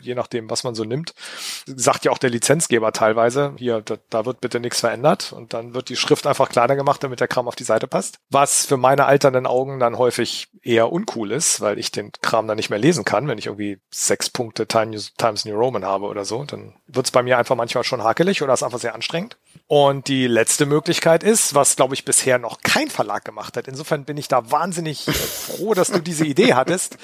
je 0.00 0.14
nachdem, 0.14 0.48
was 0.50 0.64
man 0.64 0.74
so 0.74 0.84
nimmt, 0.84 1.14
sagt 1.66 2.04
ja 2.04 2.12
auch 2.12 2.18
der 2.18 2.30
Lizenzgeber 2.30 2.92
teilweise, 2.92 3.54
hier, 3.56 3.80
da, 3.80 3.96
da, 4.10 4.24
wird 4.24 4.40
bitte 4.40 4.60
nichts 4.60 4.80
verändert 4.80 5.32
und 5.32 5.54
dann 5.54 5.74
wird 5.74 5.88
die 5.88 5.96
Schrift 5.96 6.26
einfach 6.26 6.48
kleiner 6.48 6.76
gemacht, 6.76 7.02
damit 7.02 7.20
der 7.20 7.28
Kram 7.28 7.48
auf 7.48 7.56
die 7.56 7.64
Seite 7.64 7.86
passt. 7.86 8.18
Was 8.30 8.66
für 8.66 8.76
meine 8.76 9.06
alternden 9.06 9.46
Augen 9.46 9.78
dann 9.78 9.98
häufig 9.98 10.48
eher 10.62 10.92
uncool 10.92 11.32
ist, 11.32 11.60
weil 11.60 11.78
ich 11.78 11.90
den 11.90 12.12
Kram 12.22 12.46
dann 12.46 12.56
nicht 12.56 12.70
mehr 12.70 12.78
lesen 12.78 13.04
kann, 13.04 13.28
wenn 13.28 13.38
ich 13.38 13.46
irgendwie 13.46 13.78
sechs 13.90 14.30
Punkte 14.30 14.66
Times 14.66 15.12
New 15.44 15.58
Roman 15.58 15.84
habe 15.84 16.06
oder 16.06 16.24
so, 16.24 16.44
dann 16.44 16.74
wird 16.86 17.06
es 17.06 17.12
bei 17.12 17.22
mir 17.22 17.38
einfach 17.38 17.56
manchmal 17.56 17.84
schon 17.84 18.02
hakelig 18.02 18.42
oder 18.42 18.52
ist 18.52 18.62
einfach 18.62 18.78
sehr 18.78 18.94
anstrengend. 18.94 19.36
Und 19.66 20.08
die 20.08 20.26
letzte 20.26 20.66
Möglichkeit 20.66 21.22
ist, 21.22 21.54
was 21.54 21.76
glaube 21.76 21.94
ich 21.94 22.04
bisher 22.04 22.38
noch 22.38 22.60
kein 22.60 22.88
Verlag 22.88 23.24
gemacht 23.24 23.56
hat. 23.56 23.68
Insofern 23.68 24.04
bin 24.04 24.16
ich 24.16 24.28
da 24.28 24.50
wahnsinnig 24.50 25.04
froh, 25.04 25.74
dass 25.74 25.90
du 25.90 26.00
diese 26.00 26.24
Idee 26.24 26.54
hattest, 26.54 26.98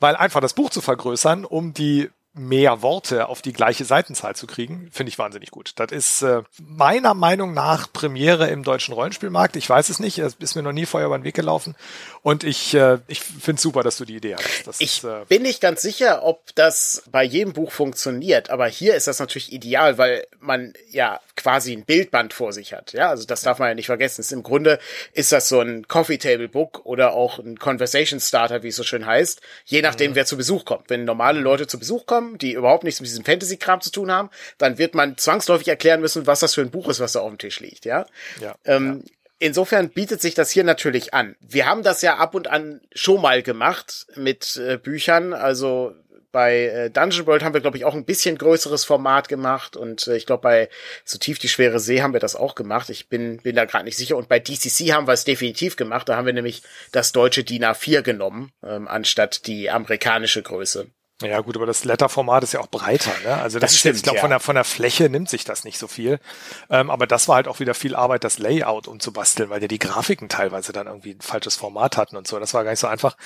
weil 0.00 0.16
einfach 0.16 0.40
das 0.40 0.54
Buch 0.54 0.70
zu 0.70 0.80
vergrößern, 0.80 1.44
um 1.44 1.74
die 1.74 2.05
mehr 2.36 2.82
Worte 2.82 3.28
auf 3.28 3.40
die 3.40 3.52
gleiche 3.52 3.84
Seitenzahl 3.84 4.36
zu 4.36 4.46
kriegen, 4.46 4.88
finde 4.92 5.10
ich 5.10 5.18
wahnsinnig 5.18 5.50
gut. 5.50 5.72
Das 5.76 5.90
ist 5.90 6.22
äh, 6.22 6.42
meiner 6.58 7.14
Meinung 7.14 7.54
nach 7.54 7.92
Premiere 7.92 8.48
im 8.48 8.62
deutschen 8.62 8.92
Rollenspielmarkt. 8.94 9.56
Ich 9.56 9.68
weiß 9.68 9.88
es 9.88 9.98
nicht, 9.98 10.18
es 10.18 10.34
ist 10.34 10.54
mir 10.54 10.62
noch 10.62 10.72
nie 10.72 10.86
vorher 10.86 11.06
über 11.06 11.18
den 11.18 11.24
Weg 11.24 11.34
gelaufen. 11.34 11.74
Und 12.22 12.44
ich, 12.44 12.74
äh, 12.74 12.98
ich 13.08 13.20
finde 13.20 13.60
super, 13.60 13.82
dass 13.82 13.96
du 13.96 14.04
die 14.04 14.16
Idee 14.16 14.36
hast. 14.36 14.66
Das 14.66 14.80
ich 14.80 14.98
ist, 14.98 15.04
äh, 15.04 15.24
bin 15.28 15.42
nicht 15.42 15.60
ganz 15.60 15.80
sicher, 15.80 16.24
ob 16.24 16.54
das 16.54 17.02
bei 17.10 17.24
jedem 17.24 17.54
Buch 17.54 17.72
funktioniert, 17.72 18.50
aber 18.50 18.66
hier 18.66 18.94
ist 18.94 19.06
das 19.06 19.18
natürlich 19.18 19.52
ideal, 19.52 19.96
weil 19.96 20.26
man 20.40 20.74
ja 20.90 21.20
quasi 21.36 21.72
ein 21.72 21.84
Bildband 21.84 22.32
vor 22.34 22.52
sich 22.52 22.72
hat. 22.72 22.92
Ja, 22.92 23.10
also 23.10 23.26
das 23.26 23.42
darf 23.42 23.58
man 23.58 23.68
ja 23.68 23.74
nicht 23.74 23.86
vergessen. 23.86 24.20
Ist, 24.20 24.32
Im 24.32 24.42
Grunde 24.42 24.78
ist 25.12 25.32
das 25.32 25.48
so 25.48 25.60
ein 25.60 25.86
Coffee 25.88 26.18
Table 26.18 26.48
Book 26.48 26.84
oder 26.84 27.12
auch 27.12 27.38
ein 27.38 27.58
Conversation 27.58 28.20
Starter, 28.20 28.62
wie 28.62 28.68
es 28.68 28.76
so 28.76 28.82
schön 28.82 29.06
heißt, 29.06 29.40
je 29.64 29.82
nachdem, 29.82 30.12
mhm. 30.12 30.14
wer 30.16 30.26
zu 30.26 30.36
Besuch 30.36 30.64
kommt. 30.64 30.90
Wenn 30.90 31.04
normale 31.04 31.40
Leute 31.40 31.66
zu 31.66 31.78
Besuch 31.78 32.06
kommen, 32.06 32.25
kommen, 32.26 32.38
die 32.38 32.52
überhaupt 32.52 32.84
nichts 32.84 33.00
mit 33.00 33.08
diesem 33.08 33.24
Fantasy-Kram 33.24 33.80
zu 33.80 33.90
tun 33.90 34.10
haben, 34.10 34.30
dann 34.58 34.78
wird 34.78 34.94
man 34.94 35.16
zwangsläufig 35.16 35.68
erklären 35.68 36.00
müssen, 36.00 36.26
was 36.26 36.40
das 36.40 36.54
für 36.54 36.62
ein 36.62 36.70
Buch 36.70 36.88
ist, 36.88 37.00
was 37.00 37.12
da 37.12 37.20
auf 37.20 37.30
dem 37.30 37.38
Tisch 37.38 37.60
liegt, 37.60 37.84
ja. 37.84 38.06
ja, 38.40 38.54
ähm, 38.64 39.02
ja. 39.04 39.12
Insofern 39.38 39.90
bietet 39.90 40.22
sich 40.22 40.32
das 40.32 40.50
hier 40.50 40.64
natürlich 40.64 41.12
an. 41.12 41.36
Wir 41.40 41.66
haben 41.66 41.82
das 41.82 42.00
ja 42.00 42.16
ab 42.16 42.34
und 42.34 42.48
an 42.48 42.80
schon 42.94 43.20
mal 43.20 43.42
gemacht 43.42 44.06
mit 44.16 44.56
äh, 44.56 44.78
Büchern. 44.78 45.34
Also 45.34 45.94
bei 46.32 46.68
äh, 46.68 46.90
Dungeon 46.90 47.26
World 47.26 47.44
haben 47.44 47.52
wir, 47.52 47.60
glaube 47.60 47.76
ich, 47.76 47.84
auch 47.84 47.92
ein 47.92 48.06
bisschen 48.06 48.38
größeres 48.38 48.86
Format 48.86 49.28
gemacht 49.28 49.76
und 49.76 50.06
äh, 50.06 50.16
ich 50.16 50.24
glaube, 50.24 50.40
bei 50.40 50.68
So 51.04 51.18
tief 51.18 51.38
die 51.38 51.50
schwere 51.50 51.80
See 51.80 52.00
haben 52.00 52.14
wir 52.14 52.20
das 52.20 52.34
auch 52.34 52.54
gemacht. 52.54 52.88
Ich 52.88 53.10
bin, 53.10 53.36
bin 53.42 53.56
da 53.56 53.66
gerade 53.66 53.84
nicht 53.84 53.98
sicher. 53.98 54.16
Und 54.16 54.30
bei 54.30 54.38
DCC 54.38 54.94
haben 54.94 55.06
wir 55.06 55.12
es 55.12 55.24
definitiv 55.24 55.76
gemacht. 55.76 56.08
Da 56.08 56.16
haben 56.16 56.24
wir 56.24 56.32
nämlich 56.32 56.62
das 56.92 57.12
deutsche 57.12 57.44
DIN 57.44 57.66
A4 57.66 58.00
genommen, 58.00 58.52
ähm, 58.64 58.88
anstatt 58.88 59.46
die 59.46 59.68
amerikanische 59.68 60.42
Größe. 60.42 60.86
Ja, 61.22 61.40
gut, 61.40 61.56
aber 61.56 61.64
das 61.64 61.84
Letterformat 61.84 62.42
ist 62.42 62.52
ja 62.52 62.60
auch 62.60 62.66
breiter, 62.66 63.12
ne? 63.24 63.34
Also 63.40 63.58
das, 63.58 63.70
das 63.70 63.80
stimmt, 63.80 63.94
ist, 63.94 63.98
ich 64.00 64.02
glaube, 64.02 64.16
ja. 64.16 64.20
von 64.20 64.30
der 64.30 64.40
von 64.40 64.54
der 64.54 64.64
Fläche 64.64 65.08
nimmt 65.08 65.30
sich 65.30 65.44
das 65.44 65.64
nicht 65.64 65.78
so 65.78 65.88
viel. 65.88 66.20
Ähm, 66.68 66.90
aber 66.90 67.06
das 67.06 67.26
war 67.26 67.36
halt 67.36 67.48
auch 67.48 67.58
wieder 67.58 67.72
viel 67.72 67.96
Arbeit, 67.96 68.22
das 68.22 68.38
Layout 68.38 68.86
umzubasteln, 68.86 69.48
weil 69.48 69.62
ja 69.62 69.68
die 69.68 69.78
Grafiken 69.78 70.28
teilweise 70.28 70.74
dann 70.74 70.86
irgendwie 70.86 71.12
ein 71.12 71.22
falsches 71.22 71.56
Format 71.56 71.96
hatten 71.96 72.16
und 72.16 72.26
so. 72.26 72.38
Das 72.38 72.52
war 72.52 72.64
gar 72.64 72.70
nicht 72.70 72.80
so 72.80 72.86
einfach. 72.86 73.16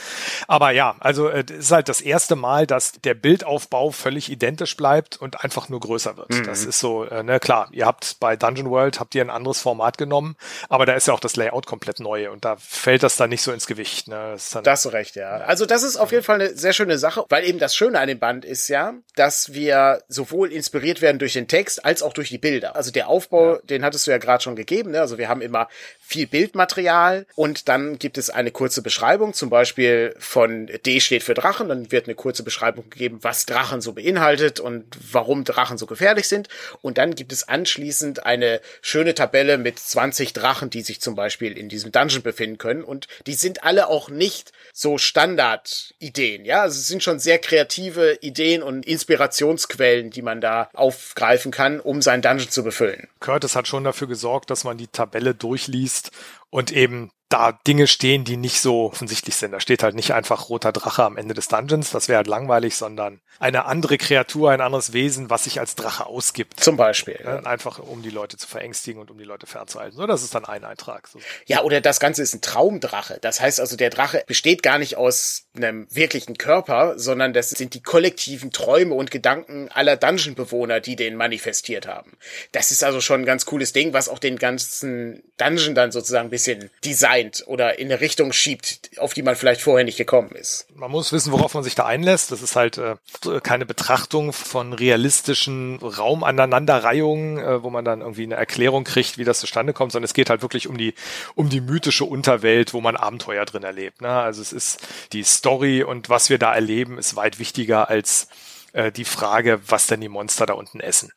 Aber 0.46 0.70
ja, 0.70 0.94
also 1.00 1.28
äh, 1.28 1.44
es 1.50 1.66
ist 1.66 1.72
halt 1.72 1.88
das 1.88 2.00
erste 2.00 2.36
Mal, 2.36 2.64
dass 2.64 2.92
der 2.92 3.14
Bildaufbau 3.14 3.90
völlig 3.90 4.30
identisch 4.30 4.76
bleibt 4.76 5.16
und 5.16 5.42
einfach 5.42 5.68
nur 5.68 5.80
größer 5.80 6.16
wird. 6.16 6.30
Mhm. 6.30 6.44
Das 6.44 6.64
ist 6.64 6.78
so, 6.78 7.04
äh, 7.04 7.24
ne, 7.24 7.40
klar, 7.40 7.68
ihr 7.72 7.86
habt 7.86 8.20
bei 8.20 8.36
Dungeon 8.36 8.70
World 8.70 9.00
habt 9.00 9.16
ihr 9.16 9.22
ein 9.22 9.30
anderes 9.30 9.60
Format 9.60 9.98
genommen, 9.98 10.36
aber 10.68 10.86
da 10.86 10.92
ist 10.92 11.08
ja 11.08 11.14
auch 11.14 11.20
das 11.20 11.34
Layout 11.34 11.66
komplett 11.66 11.98
neu 11.98 12.30
und 12.30 12.44
da 12.44 12.56
fällt 12.56 13.02
das 13.02 13.16
dann 13.16 13.30
nicht 13.30 13.42
so 13.42 13.50
ins 13.50 13.66
Gewicht. 13.66 14.06
Ne? 14.06 14.32
Das, 14.32 14.50
dann, 14.50 14.62
das 14.62 14.92
recht, 14.92 15.16
ja. 15.16 15.38
Also 15.38 15.66
das 15.66 15.82
ist 15.82 15.96
auf 15.96 16.12
jeden 16.12 16.22
Fall 16.22 16.40
eine 16.40 16.56
sehr 16.56 16.72
schöne 16.72 16.96
Sache, 16.96 17.24
weil 17.28 17.44
eben 17.44 17.58
das 17.58 17.74
Schöne 17.80 17.98
an 17.98 18.08
dem 18.08 18.18
Band 18.18 18.44
ist 18.44 18.68
ja, 18.68 18.92
dass 19.16 19.54
wir 19.54 20.02
sowohl 20.06 20.52
inspiriert 20.52 21.00
werden 21.00 21.18
durch 21.18 21.32
den 21.32 21.48
Text 21.48 21.82
als 21.82 22.02
auch 22.02 22.12
durch 22.12 22.28
die 22.28 22.36
Bilder. 22.36 22.76
Also 22.76 22.90
der 22.90 23.08
Aufbau, 23.08 23.54
ja. 23.54 23.60
den 23.70 23.82
hattest 23.86 24.06
du 24.06 24.10
ja 24.10 24.18
gerade 24.18 24.42
schon 24.42 24.54
gegeben. 24.54 24.90
Ne? 24.90 25.00
Also 25.00 25.16
wir 25.16 25.30
haben 25.30 25.40
immer 25.40 25.66
viel 25.98 26.26
Bildmaterial 26.26 27.24
und 27.36 27.70
dann 27.70 27.98
gibt 27.98 28.18
es 28.18 28.28
eine 28.28 28.50
kurze 28.50 28.82
Beschreibung, 28.82 29.32
zum 29.32 29.48
Beispiel 29.48 30.14
von 30.18 30.66
D 30.84 31.00
steht 31.00 31.22
für 31.22 31.32
Drachen. 31.32 31.70
Dann 31.70 31.90
wird 31.90 32.04
eine 32.04 32.14
kurze 32.16 32.42
Beschreibung 32.42 32.90
gegeben, 32.90 33.20
was 33.22 33.46
Drachen 33.46 33.80
so 33.80 33.94
beinhaltet 33.94 34.60
und 34.60 34.84
warum 35.12 35.44
Drachen 35.44 35.78
so 35.78 35.86
gefährlich 35.86 36.28
sind. 36.28 36.48
Und 36.82 36.98
dann 36.98 37.14
gibt 37.14 37.32
es 37.32 37.48
anschließend 37.48 38.26
eine 38.26 38.60
schöne 38.82 39.14
Tabelle 39.14 39.56
mit 39.56 39.78
20 39.78 40.34
Drachen, 40.34 40.68
die 40.68 40.82
sich 40.82 41.00
zum 41.00 41.14
Beispiel 41.14 41.56
in 41.56 41.70
diesem 41.70 41.92
Dungeon 41.92 42.20
befinden 42.22 42.58
können. 42.58 42.84
Und 42.84 43.08
die 43.26 43.34
sind 43.34 43.64
alle 43.64 43.88
auch 43.88 44.10
nicht 44.10 44.52
so 44.74 44.98
Standard-Ideen. 44.98 46.44
Ja, 46.44 46.60
also 46.62 46.78
es 46.78 46.88
sind 46.88 47.02
schon 47.02 47.18
sehr 47.18 47.38
kreative 47.70 48.18
Ideen 48.20 48.62
und 48.62 48.84
Inspirationsquellen, 48.84 50.10
die 50.10 50.22
man 50.22 50.40
da 50.40 50.68
aufgreifen 50.74 51.52
kann, 51.52 51.78
um 51.78 52.02
seinen 52.02 52.22
Dungeon 52.22 52.50
zu 52.50 52.64
befüllen. 52.64 53.08
Curtis 53.20 53.54
hat 53.54 53.68
schon 53.68 53.84
dafür 53.84 54.08
gesorgt, 54.08 54.50
dass 54.50 54.64
man 54.64 54.76
die 54.76 54.88
Tabelle 54.88 55.34
durchliest 55.34 56.10
und 56.50 56.72
eben 56.72 57.10
da 57.30 57.52
Dinge 57.52 57.86
stehen, 57.86 58.24
die 58.24 58.36
nicht 58.36 58.60
so 58.60 58.86
offensichtlich 58.86 59.36
sind. 59.36 59.52
Da 59.52 59.60
steht 59.60 59.84
halt 59.84 59.94
nicht 59.94 60.12
einfach 60.12 60.48
roter 60.48 60.72
Drache 60.72 61.04
am 61.04 61.16
Ende 61.16 61.32
des 61.32 61.46
Dungeons, 61.46 61.90
das 61.90 62.08
wäre 62.08 62.18
halt 62.18 62.26
langweilig, 62.26 62.74
sondern 62.74 63.20
eine 63.38 63.66
andere 63.66 63.98
Kreatur, 63.98 64.50
ein 64.50 64.60
anderes 64.60 64.92
Wesen, 64.92 65.30
was 65.30 65.44
sich 65.44 65.60
als 65.60 65.76
Drache 65.76 66.06
ausgibt. 66.06 66.58
Zum 66.58 66.76
Beispiel. 66.76 67.20
Ja. 67.24 67.38
Einfach 67.44 67.78
um 67.78 68.02
die 68.02 68.10
Leute 68.10 68.36
zu 68.36 68.48
verängstigen 68.48 69.00
und 69.00 69.12
um 69.12 69.16
die 69.16 69.24
Leute 69.24 69.46
fernzuhalten. 69.46 69.96
So, 69.96 70.06
das 70.08 70.24
ist 70.24 70.34
dann 70.34 70.44
ein 70.44 70.64
Eintrag. 70.64 71.06
So. 71.06 71.20
Ja, 71.46 71.62
oder 71.62 71.80
das 71.80 72.00
Ganze 72.00 72.22
ist 72.22 72.34
ein 72.34 72.40
Traumdrache. 72.40 73.18
Das 73.20 73.40
heißt 73.40 73.60
also, 73.60 73.76
der 73.76 73.90
Drache 73.90 74.24
besteht 74.26 74.64
gar 74.64 74.78
nicht 74.78 74.96
aus 74.96 75.44
einem 75.54 75.86
wirklichen 75.88 76.36
Körper, 76.36 76.98
sondern 76.98 77.32
das 77.32 77.50
sind 77.50 77.74
die 77.74 77.82
kollektiven 77.82 78.50
Träume 78.50 78.94
und 78.94 79.12
Gedanken 79.12 79.68
aller 79.70 79.96
Dungeon-Bewohner, 79.96 80.80
die 80.80 80.96
den 80.96 81.14
manifestiert 81.14 81.86
haben. 81.86 82.16
Das 82.50 82.72
ist 82.72 82.82
also 82.82 83.00
schon 83.00 83.22
ein 83.22 83.26
ganz 83.26 83.46
cooles 83.46 83.72
Ding, 83.72 83.92
was 83.92 84.08
auch 84.08 84.18
den 84.18 84.36
ganzen 84.36 85.22
Dungeon 85.36 85.76
dann 85.76 85.92
sozusagen 85.92 86.26
ein 86.26 86.30
bisschen 86.40 86.70
designt 86.84 87.44
oder 87.46 87.78
in 87.78 87.90
eine 87.90 88.00
Richtung 88.00 88.32
schiebt, 88.32 88.90
auf 88.98 89.12
die 89.12 89.22
man 89.22 89.36
vielleicht 89.36 89.60
vorher 89.60 89.84
nicht 89.84 89.98
gekommen 89.98 90.30
ist. 90.32 90.66
Man 90.74 90.90
muss 90.90 91.12
wissen, 91.12 91.32
worauf 91.32 91.54
man 91.54 91.62
sich 91.62 91.74
da 91.74 91.84
einlässt. 91.84 92.32
Das 92.32 92.40
ist 92.40 92.56
halt 92.56 92.78
äh, 92.78 92.96
keine 93.42 93.66
Betrachtung 93.66 94.32
von 94.32 94.72
realistischen 94.72 95.78
Raumaneinanderreihungen, 95.78 97.38
äh, 97.38 97.62
wo 97.62 97.70
man 97.70 97.84
dann 97.84 98.00
irgendwie 98.00 98.24
eine 98.24 98.36
Erklärung 98.36 98.84
kriegt, 98.84 99.18
wie 99.18 99.24
das 99.24 99.40
zustande 99.40 99.72
kommt, 99.72 99.92
sondern 99.92 100.06
es 100.06 100.14
geht 100.14 100.30
halt 100.30 100.42
wirklich 100.42 100.66
um 100.66 100.78
die 100.78 100.94
um 101.34 101.50
die 101.50 101.60
mythische 101.60 102.04
Unterwelt, 102.04 102.72
wo 102.72 102.80
man 102.80 102.96
Abenteuer 102.96 103.44
drin 103.44 103.62
erlebt. 103.62 104.00
Ne? 104.00 104.08
Also 104.08 104.40
es 104.40 104.52
ist 104.52 104.80
die 105.12 105.22
Story 105.22 105.82
und 105.82 106.08
was 106.08 106.30
wir 106.30 106.38
da 106.38 106.54
erleben, 106.54 106.98
ist 106.98 107.16
weit 107.16 107.38
wichtiger 107.38 107.90
als 107.90 108.28
äh, 108.72 108.92
die 108.92 109.04
Frage, 109.04 109.60
was 109.66 109.86
denn 109.86 110.00
die 110.00 110.08
Monster 110.08 110.46
da 110.46 110.54
unten 110.54 110.80
essen 110.80 111.12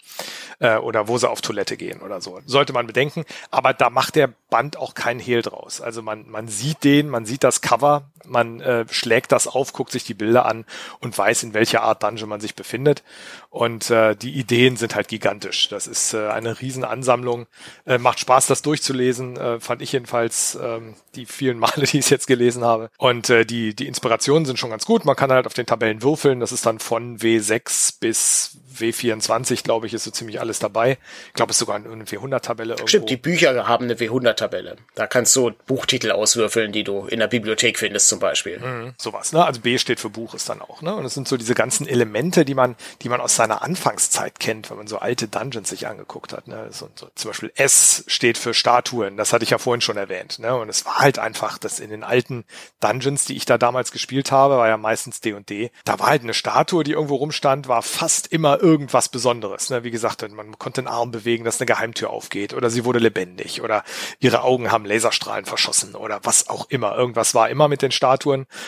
äh, 0.60 0.77
oder 0.77 1.07
wo 1.07 1.17
sie 1.17 1.29
auf 1.29 1.41
Toilette 1.41 1.77
gehen 1.77 2.01
oder 2.01 2.22
so. 2.22 2.39
Sollte 2.45 2.74
man 2.74 2.88
bedenken. 2.88 3.25
Aber 3.51 3.74
da 3.74 3.89
macht 3.89 4.15
der 4.15 4.33
Band 4.50 4.77
auch 4.77 4.93
keinen 4.93 5.19
Hehl 5.19 5.41
draus. 5.41 5.81
Also 5.81 6.01
man, 6.01 6.29
man 6.29 6.48
sieht 6.48 6.83
den, 6.83 7.10
man 7.10 7.25
sieht 7.25 7.43
das 7.43 7.62
Cover, 7.62 8.12
man 8.25 8.61
äh, 8.61 8.85
schlägt 8.89 9.31
das 9.31 9.47
auf, 9.47 9.73
guckt 9.73 9.91
sich 9.91 10.03
die 10.03 10.13
Bilder 10.13 10.45
an 10.45 10.65
und 10.99 11.17
weiß, 11.17 11.43
in 11.43 11.53
welcher 11.53 11.83
Art 11.83 12.03
Dungeon 12.03 12.29
man 12.29 12.41
sich 12.41 12.55
befindet. 12.55 13.03
Und 13.49 13.89
äh, 13.89 14.15
die 14.15 14.33
Ideen 14.33 14.77
sind 14.77 14.95
halt 14.95 15.07
gigantisch. 15.07 15.69
Das 15.69 15.87
ist 15.87 16.13
äh, 16.13 16.27
eine 16.29 16.59
Riesenansammlung. 16.59 17.47
Äh, 17.85 17.97
macht 17.97 18.19
Spaß, 18.19 18.47
das 18.47 18.61
durchzulesen, 18.61 19.37
äh, 19.37 19.59
fand 19.59 19.81
ich 19.81 19.91
jedenfalls 19.91 20.57
ähm, 20.61 20.95
die 21.15 21.25
vielen 21.25 21.59
Male, 21.59 21.73
die 21.85 21.99
ich 21.99 22.05
es 22.05 22.09
jetzt 22.09 22.27
gelesen 22.27 22.63
habe. 22.63 22.89
Und 22.97 23.29
äh, 23.29 23.45
die, 23.45 23.75
die 23.75 23.87
Inspirationen 23.87 24.45
sind 24.45 24.57
schon 24.57 24.71
ganz 24.71 24.85
gut. 24.85 25.05
Man 25.05 25.15
kann 25.15 25.31
halt 25.31 25.45
auf 25.45 25.53
den 25.53 25.65
Tabellen 25.65 26.01
würfeln. 26.01 26.39
Das 26.39 26.51
ist 26.51 26.65
dann 26.65 26.79
von 26.79 27.19
W6 27.19 27.99
bis 27.99 28.57
W24, 28.77 29.63
glaube 29.63 29.87
ich, 29.87 29.93
ist 29.93 30.03
so 30.03 30.11
ziemlich 30.11 30.39
alles 30.39 30.59
dabei. 30.59 30.97
Ich 31.27 31.33
glaube, 31.33 31.51
es 31.51 31.57
ist 31.57 31.59
sogar 31.59 31.75
eine 31.75 32.05
W100-Tabelle 32.05 32.73
irgendwo. 32.73 32.87
Stimmt, 32.87 33.09
die 33.09 33.17
Bücher 33.17 33.67
haben 33.67 33.85
eine 33.85 33.95
W100-Tabelle. 33.95 34.77
Da 34.95 35.07
kannst 35.07 35.35
du 35.35 35.51
Buchtitel 35.67 36.11
auswürfeln, 36.11 36.71
die 36.71 36.83
du 36.83 37.05
in 37.05 37.19
der 37.19 37.27
Bibliothek 37.27 37.79
findest 37.79 38.09
zum 38.13 38.20
Beispiel. 38.20 38.60
Mhm, 38.60 38.93
sowas, 38.98 39.34
ne? 39.34 39.46
Also 39.46 39.62
B 39.62 39.77
steht 39.77 40.00
für 40.00 40.10
Buch 40.10 40.34
ist 40.34 40.50
dann 40.50 40.62
auch, 40.62 40.82
ne? 40.82 40.96
Und 40.96 41.05
es 41.05 41.13
sind 41.13 41.27
so 41.27 41.38
diese 41.38 41.55
ganzen 41.55 41.88
Elemente, 41.88 42.46
die 42.46 42.53
man, 42.53 42.75
die 43.01 43.10
man 43.10 43.22
aus 43.22 43.36
seiner 43.36 43.62
Anfangszeit 43.62 44.39
kennt, 44.39 44.70
wenn 44.70 44.77
man 44.77 44.88
so 44.88 45.00
alte 45.00 45.27
Dungeons 45.27 45.70
sich 45.70 45.88
angeguckt 45.88 46.34
hat, 46.34 46.48
ne? 46.48 46.67
So, 46.72 46.89
so, 46.96 47.10
zum 47.15 47.32
Beispiel 47.32 47.51
S 47.55 48.03
steht 48.08 48.38
für 48.38 48.53
Statuen. 48.53 49.17
Das 49.17 49.34
hatte 49.34 49.43
ich 49.43 49.50
ja 49.50 49.58
vorhin 49.58 49.82
schon 49.82 49.98
erwähnt, 49.98 50.39
ne? 50.39 50.55
Und 50.55 50.70
es 50.70 50.86
war 50.86 51.00
halt 51.00 51.20
einfach, 51.20 51.58
dass 51.58 51.79
in 51.79 51.89
den 51.89 52.03
alten 52.03 52.46
Dungeons, 52.79 53.25
die 53.25 53.36
ich 53.36 53.46
da 53.46 53.58
damals 53.58 53.91
gespielt 53.91 54.32
habe, 54.32 54.58
war 54.58 54.67
ja 54.67 54.77
meistens 54.77 55.22
D 55.22 55.34
und 55.34 55.50
D, 55.50 55.72
da 55.86 56.00
war 56.00 56.08
halt 56.08 56.24
eine 56.24 56.34
Statue, 56.34 56.84
die 56.84 56.91
irgendwo 56.91 57.15
rumstand, 57.15 57.67
war 57.67 57.82
fast 57.82 58.27
immer 58.27 58.62
irgendwas 58.62 59.10
Besonderes. 59.10 59.70
Ne? 59.70 59.84
Wie 59.84 59.91
gesagt, 59.91 60.29
man 60.32 60.58
konnte 60.60 60.82
den 60.82 60.88
Arm 60.88 61.12
bewegen, 61.12 61.43
dass 61.43 61.60
eine 61.60 61.65
Geheimtür 61.65 62.10
aufgeht 62.10 62.53
oder 62.53 62.70
sie 62.70 62.86
wurde 62.86 63.00
lebendig 63.00 63.62
oder 63.62 63.84
ihre 64.20 64.43
Augen 64.43 64.72
haben 64.72 64.86
Laserstrahlen 64.86 65.46
verschossen 65.46 65.96
oder 65.96 66.20
was 66.24 66.50
auch 66.50 66.70
immer. 66.70 66.96
Irgendwas 66.96 67.34
war 67.36 67.50
immer 67.50 67.67
mit 67.67 67.82
den 67.82 67.91
Statuen, 67.91 68.02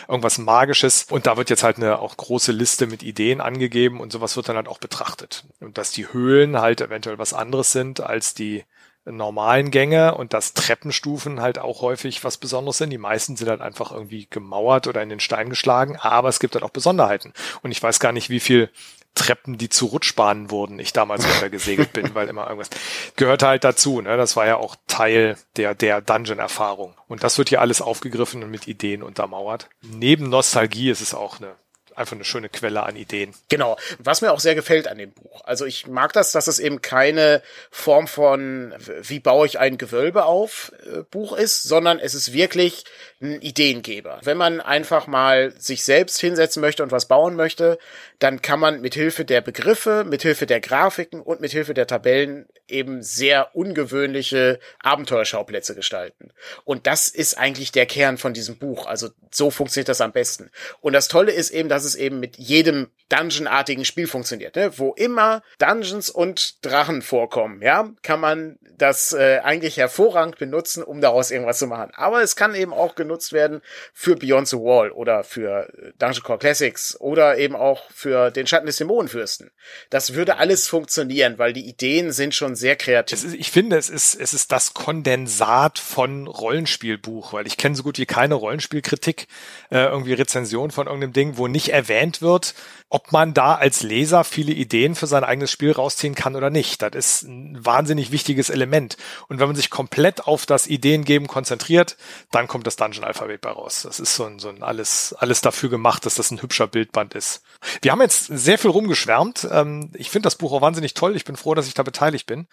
irgendwas 0.07 0.37
Magisches 0.37 1.07
und 1.09 1.27
da 1.27 1.37
wird 1.37 1.49
jetzt 1.49 1.63
halt 1.63 1.77
eine 1.77 1.99
auch 1.99 2.17
große 2.17 2.51
Liste 2.51 2.87
mit 2.87 3.03
Ideen 3.03 3.41
angegeben 3.41 3.99
und 3.99 4.11
sowas 4.11 4.35
wird 4.35 4.49
dann 4.49 4.55
halt 4.55 4.67
auch 4.67 4.79
betrachtet. 4.79 5.45
Und 5.59 5.77
dass 5.77 5.91
die 5.91 6.11
Höhlen 6.11 6.59
halt 6.59 6.81
eventuell 6.81 7.17
was 7.17 7.33
anderes 7.33 7.71
sind 7.71 8.01
als 8.01 8.33
die 8.33 8.63
normalen 9.05 9.69
Gänge 9.69 10.15
und 10.15 10.33
dass 10.33 10.53
Treppenstufen 10.53 11.39
halt 11.39 11.59
auch 11.59 11.81
häufig 11.81 12.23
was 12.23 12.37
Besonderes 12.37 12.79
sind. 12.79 12.89
Die 12.89 12.97
meisten 12.97 13.35
sind 13.35 13.49
halt 13.49 13.61
einfach 13.61 13.91
irgendwie 13.91 14.27
gemauert 14.29 14.87
oder 14.87 15.03
in 15.03 15.09
den 15.09 15.19
Stein 15.19 15.49
geschlagen, 15.49 15.97
aber 15.97 16.29
es 16.29 16.39
gibt 16.39 16.55
halt 16.55 16.63
auch 16.63 16.71
Besonderheiten. 16.71 17.33
Und 17.61 17.71
ich 17.71 17.81
weiß 17.81 17.99
gar 17.99 18.11
nicht, 18.11 18.29
wie 18.29 18.39
viel 18.39 18.69
Treppen, 19.15 19.57
die 19.57 19.69
zu 19.69 19.87
Rutschbahnen 19.87 20.51
wurden, 20.51 20.77
ich 20.77 20.93
damals 20.93 21.25
runtergesegelt 21.25 21.93
bin, 21.93 22.13
weil 22.13 22.27
immer 22.27 22.43
irgendwas 22.47 22.69
gehört 23.15 23.43
halt 23.43 23.63
dazu. 23.63 24.01
Ne? 24.01 24.17
Das 24.17 24.35
war 24.35 24.45
ja 24.45 24.57
auch 24.57 24.75
Teil 24.87 25.37
der, 25.55 25.73
der 25.73 26.01
Dungeon-Erfahrung. 26.01 26.93
Und 27.07 27.23
das 27.23 27.37
wird 27.37 27.49
hier 27.49 27.61
alles 27.61 27.81
aufgegriffen 27.81 28.43
und 28.43 28.51
mit 28.51 28.67
Ideen 28.67 29.01
untermauert. 29.01 29.69
Neben 29.81 30.29
Nostalgie 30.29 30.89
ist 30.89 31.01
es 31.01 31.13
auch 31.13 31.39
eine 31.39 31.55
einfach 31.95 32.15
eine 32.15 32.25
schöne 32.25 32.49
Quelle 32.49 32.83
an 32.83 32.95
Ideen. 32.95 33.33
Genau. 33.49 33.77
Was 33.99 34.21
mir 34.21 34.31
auch 34.31 34.39
sehr 34.39 34.55
gefällt 34.55 34.87
an 34.87 34.97
dem 34.97 35.11
Buch. 35.11 35.41
Also 35.45 35.65
ich 35.65 35.87
mag 35.87 36.13
das, 36.13 36.31
dass 36.31 36.47
es 36.47 36.59
eben 36.59 36.81
keine 36.81 37.41
Form 37.71 38.07
von, 38.07 38.73
wie 39.01 39.19
baue 39.19 39.47
ich 39.47 39.59
ein 39.59 39.77
Gewölbe 39.77 40.25
auf, 40.25 40.71
äh, 40.85 41.03
Buch 41.03 41.37
ist, 41.37 41.63
sondern 41.63 41.99
es 41.99 42.13
ist 42.13 42.33
wirklich 42.33 42.83
ein 43.21 43.41
Ideengeber. 43.41 44.19
Wenn 44.23 44.37
man 44.37 44.61
einfach 44.61 45.07
mal 45.07 45.53
sich 45.57 45.83
selbst 45.83 46.19
hinsetzen 46.19 46.61
möchte 46.61 46.83
und 46.83 46.91
was 46.91 47.07
bauen 47.07 47.35
möchte, 47.35 47.77
dann 48.19 48.41
kann 48.41 48.59
man 48.59 48.81
mit 48.81 48.95
Hilfe 48.95 49.25
der 49.25 49.41
Begriffe, 49.41 50.03
mit 50.05 50.21
Hilfe 50.21 50.45
der 50.45 50.59
Grafiken 50.59 51.21
und 51.21 51.41
mit 51.41 51.51
Hilfe 51.51 51.73
der 51.73 51.87
Tabellen 51.87 52.47
eben 52.67 53.01
sehr 53.03 53.55
ungewöhnliche 53.55 54.59
Abenteuerschauplätze 54.79 55.75
gestalten. 55.75 56.31
Und 56.63 56.87
das 56.87 57.07
ist 57.07 57.37
eigentlich 57.37 57.71
der 57.71 57.85
Kern 57.85 58.17
von 58.17 58.33
diesem 58.33 58.57
Buch. 58.57 58.85
Also 58.85 59.09
so 59.31 59.51
funktioniert 59.51 59.89
das 59.89 60.01
am 60.01 60.11
besten. 60.11 60.49
Und 60.81 60.93
das 60.93 61.07
Tolle 61.07 61.31
ist 61.31 61.51
eben, 61.51 61.69
dass 61.69 61.83
es 61.83 61.95
eben 61.95 62.19
mit 62.19 62.37
jedem 62.37 62.89
Dungeon-artigen 63.09 63.85
Spiel 63.85 64.07
funktioniert. 64.07 64.55
Ne? 64.55 64.77
Wo 64.77 64.93
immer 64.93 65.43
Dungeons 65.59 66.09
und 66.09 66.65
Drachen 66.65 67.01
vorkommen, 67.01 67.61
ja, 67.61 67.91
kann 68.01 68.19
man 68.19 68.57
das 68.77 69.13
äh, 69.13 69.39
eigentlich 69.43 69.77
hervorragend 69.77 70.37
benutzen, 70.37 70.83
um 70.83 71.01
daraus 71.01 71.31
irgendwas 71.31 71.59
zu 71.59 71.67
machen. 71.67 71.91
Aber 71.95 72.21
es 72.21 72.35
kann 72.35 72.55
eben 72.55 72.73
auch 72.73 72.95
genutzt 72.95 73.31
werden 73.31 73.61
für 73.93 74.15
Beyond 74.15 74.47
the 74.47 74.57
Wall 74.57 74.91
oder 74.91 75.23
für 75.23 75.71
Dungeon 75.99 76.23
Core 76.23 76.39
Classics 76.39 76.99
oder 76.99 77.37
eben 77.37 77.55
auch 77.55 77.89
für 77.91 78.31
den 78.31 78.47
Schatten 78.47 78.65
des 78.65 78.77
Dämonenfürsten. 78.77 79.51
Das 79.89 80.13
würde 80.13 80.37
alles 80.37 80.67
funktionieren, 80.67 81.37
weil 81.37 81.53
die 81.53 81.67
Ideen 81.67 82.11
sind 82.11 82.33
schon 82.33 82.54
sehr 82.55 82.75
kreativ. 82.75 83.23
Ist, 83.23 83.33
ich 83.33 83.51
finde, 83.51 83.77
es 83.77 83.89
ist, 83.89 84.15
es 84.15 84.33
ist 84.33 84.51
das 84.51 84.73
Kondensat 84.73 85.79
von 85.79 86.27
Rollenspielbuch, 86.27 87.33
weil 87.33 87.47
ich 87.47 87.57
kenne 87.57 87.75
so 87.75 87.83
gut 87.83 87.97
wie 87.97 88.05
keine 88.05 88.35
Rollenspielkritik, 88.35 89.27
äh, 89.71 89.85
irgendwie 89.85 90.13
Rezension 90.13 90.71
von 90.71 90.87
irgendeinem 90.87 91.13
Ding, 91.13 91.37
wo 91.37 91.47
nicht 91.47 91.69
erwähnt 91.69 92.21
wird, 92.21 92.55
ob 92.89 93.11
man 93.11 93.33
da 93.33 93.55
als 93.55 93.81
Leser 93.81 94.23
viele 94.23 94.53
Ideen 94.53 94.95
für 94.95 95.07
sein 95.07 95.23
eigenes 95.23 95.51
Spiel 95.51 95.71
rausziehen 95.71 96.15
kann 96.15 96.35
oder 96.35 96.49
nicht. 96.49 96.81
Das 96.81 96.93
ist 96.95 97.23
ein 97.23 97.57
wahnsinnig 97.65 98.11
wichtiges 98.11 98.49
Element. 98.49 98.95
Und 99.27 99.39
wenn 99.39 99.47
man 99.47 99.55
sich 99.55 99.69
komplett 99.69 100.27
auf 100.27 100.45
das 100.45 100.67
Ideengeben 100.67 101.27
konzentriert, 101.27 101.97
dann 102.31 102.47
kommt 102.47 102.67
das 102.67 102.75
Dungeon-Alphabet 102.75 103.41
bei 103.41 103.49
raus. 103.49 103.81
Das 103.83 103.99
ist 103.99 104.15
so 104.15 104.25
ein, 104.25 104.39
so 104.39 104.49
ein 104.49 104.61
alles, 104.63 105.13
alles 105.17 105.41
dafür 105.41 105.69
gemacht, 105.69 106.05
dass 106.05 106.15
das 106.15 106.31
ein 106.31 106.41
hübscher 106.41 106.67
Bildband 106.67 107.15
ist. 107.15 107.41
Wir 107.81 107.91
haben 107.91 108.01
jetzt 108.01 108.27
sehr 108.27 108.57
viel 108.57 108.71
rumgeschwärmt. 108.71 109.47
Ähm, 109.51 109.91
ich 109.95 110.09
finde 110.09 110.27
das 110.27 110.35
Buch 110.35 110.53
auch 110.53 110.61
wahnsinnig 110.61 110.93
toll. 110.93 111.15
Ich 111.15 111.25
bin 111.25 111.35
froh, 111.35 111.55
dass 111.55 111.67
ich 111.67 111.73
da 111.73 111.83
beteiligt 111.83 112.27
bin. 112.27 112.44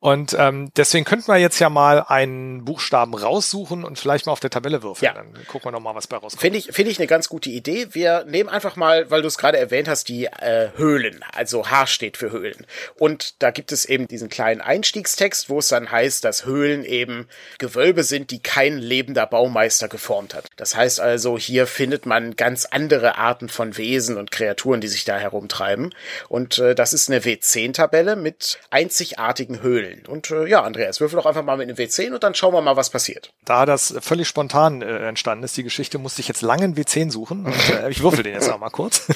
Und 0.00 0.36
ähm, 0.38 0.70
deswegen 0.76 1.04
könnten 1.04 1.28
wir 1.28 1.38
jetzt 1.38 1.58
ja 1.58 1.70
mal 1.70 2.04
einen 2.06 2.64
Buchstaben 2.64 3.14
raussuchen 3.14 3.84
und 3.84 3.98
vielleicht 3.98 4.26
mal 4.26 4.32
auf 4.32 4.40
der 4.40 4.50
Tabelle 4.50 4.82
würfeln. 4.82 5.06
Ja. 5.06 5.14
Dann 5.14 5.32
gucken 5.46 5.68
wir 5.68 5.72
noch 5.72 5.80
mal, 5.80 5.94
was 5.94 6.06
bei 6.06 6.16
rauskommt. 6.16 6.40
Finde 6.40 6.58
ich, 6.58 6.66
finde 6.66 6.90
ich 6.90 6.98
eine 6.98 7.06
ganz 7.06 7.28
gute 7.28 7.48
Idee. 7.50 7.88
Wir 7.92 8.24
nehmen 8.24 8.48
einfach 8.48 8.76
mal, 8.76 9.10
weil 9.10 9.22
du 9.22 9.28
es 9.28 9.38
gerade 9.38 9.58
erwähnt 9.58 9.88
hast, 9.88 10.08
die 10.08 10.26
äh, 10.26 10.70
Höhlen. 10.76 11.24
Also 11.32 11.70
H 11.70 11.86
steht 11.86 12.16
für 12.16 12.30
Höhlen. 12.30 12.66
Und 12.98 13.42
da 13.42 13.50
gibt 13.50 13.72
es 13.72 13.84
eben 13.84 14.06
diesen 14.06 14.28
kleinen 14.28 14.60
Einstiegstext, 14.60 15.48
wo 15.48 15.58
es 15.58 15.68
dann 15.68 15.90
heißt, 15.90 16.24
dass 16.24 16.44
Höhlen 16.44 16.84
eben 16.84 17.28
Gewölbe 17.58 18.02
sind, 18.02 18.30
die 18.30 18.42
kein 18.42 18.78
lebender 18.78 19.26
Baumeister 19.26 19.88
geformt 19.88 20.34
hat. 20.34 20.48
Das 20.56 20.76
heißt 20.76 21.00
also, 21.00 21.38
hier 21.38 21.66
findet 21.66 22.06
man 22.06 22.36
ganz 22.36 22.66
andere 22.66 23.16
Arten 23.16 23.48
von 23.48 23.76
Wesen 23.76 24.18
und 24.18 24.30
Kreaturen, 24.30 24.80
die 24.80 24.88
sich 24.88 25.04
da 25.04 25.18
herumtreiben. 25.18 25.94
Und 26.28 26.58
äh, 26.58 26.74
das 26.74 26.92
ist 26.92 27.10
eine 27.10 27.20
W10-Tabelle 27.20 28.16
mit 28.16 28.58
einzigartigen 28.70 29.33
Höhlen. 29.38 30.06
Und 30.06 30.30
äh, 30.30 30.46
ja, 30.46 30.62
Andreas, 30.62 31.00
würfel 31.00 31.16
doch 31.16 31.26
einfach 31.26 31.44
mal 31.44 31.56
mit 31.56 31.68
einem 31.68 31.76
W10 31.76 32.12
und 32.12 32.22
dann 32.22 32.34
schauen 32.34 32.54
wir 32.54 32.60
mal, 32.60 32.76
was 32.76 32.90
passiert. 32.90 33.32
Da 33.44 33.66
das 33.66 33.94
völlig 34.00 34.28
spontan 34.28 34.82
äh, 34.82 35.08
entstanden 35.08 35.44
ist, 35.44 35.56
die 35.56 35.62
Geschichte, 35.62 35.98
musste 35.98 36.20
ich 36.20 36.28
jetzt 36.28 36.42
lange 36.42 36.64
einen 36.64 36.76
W10 36.76 37.10
suchen. 37.10 37.46
Und, 37.46 37.70
äh, 37.70 37.90
ich 37.90 38.02
würfel 38.02 38.22
den 38.22 38.34
jetzt 38.34 38.50
auch 38.50 38.58
mal 38.58 38.70
kurz. 38.70 39.06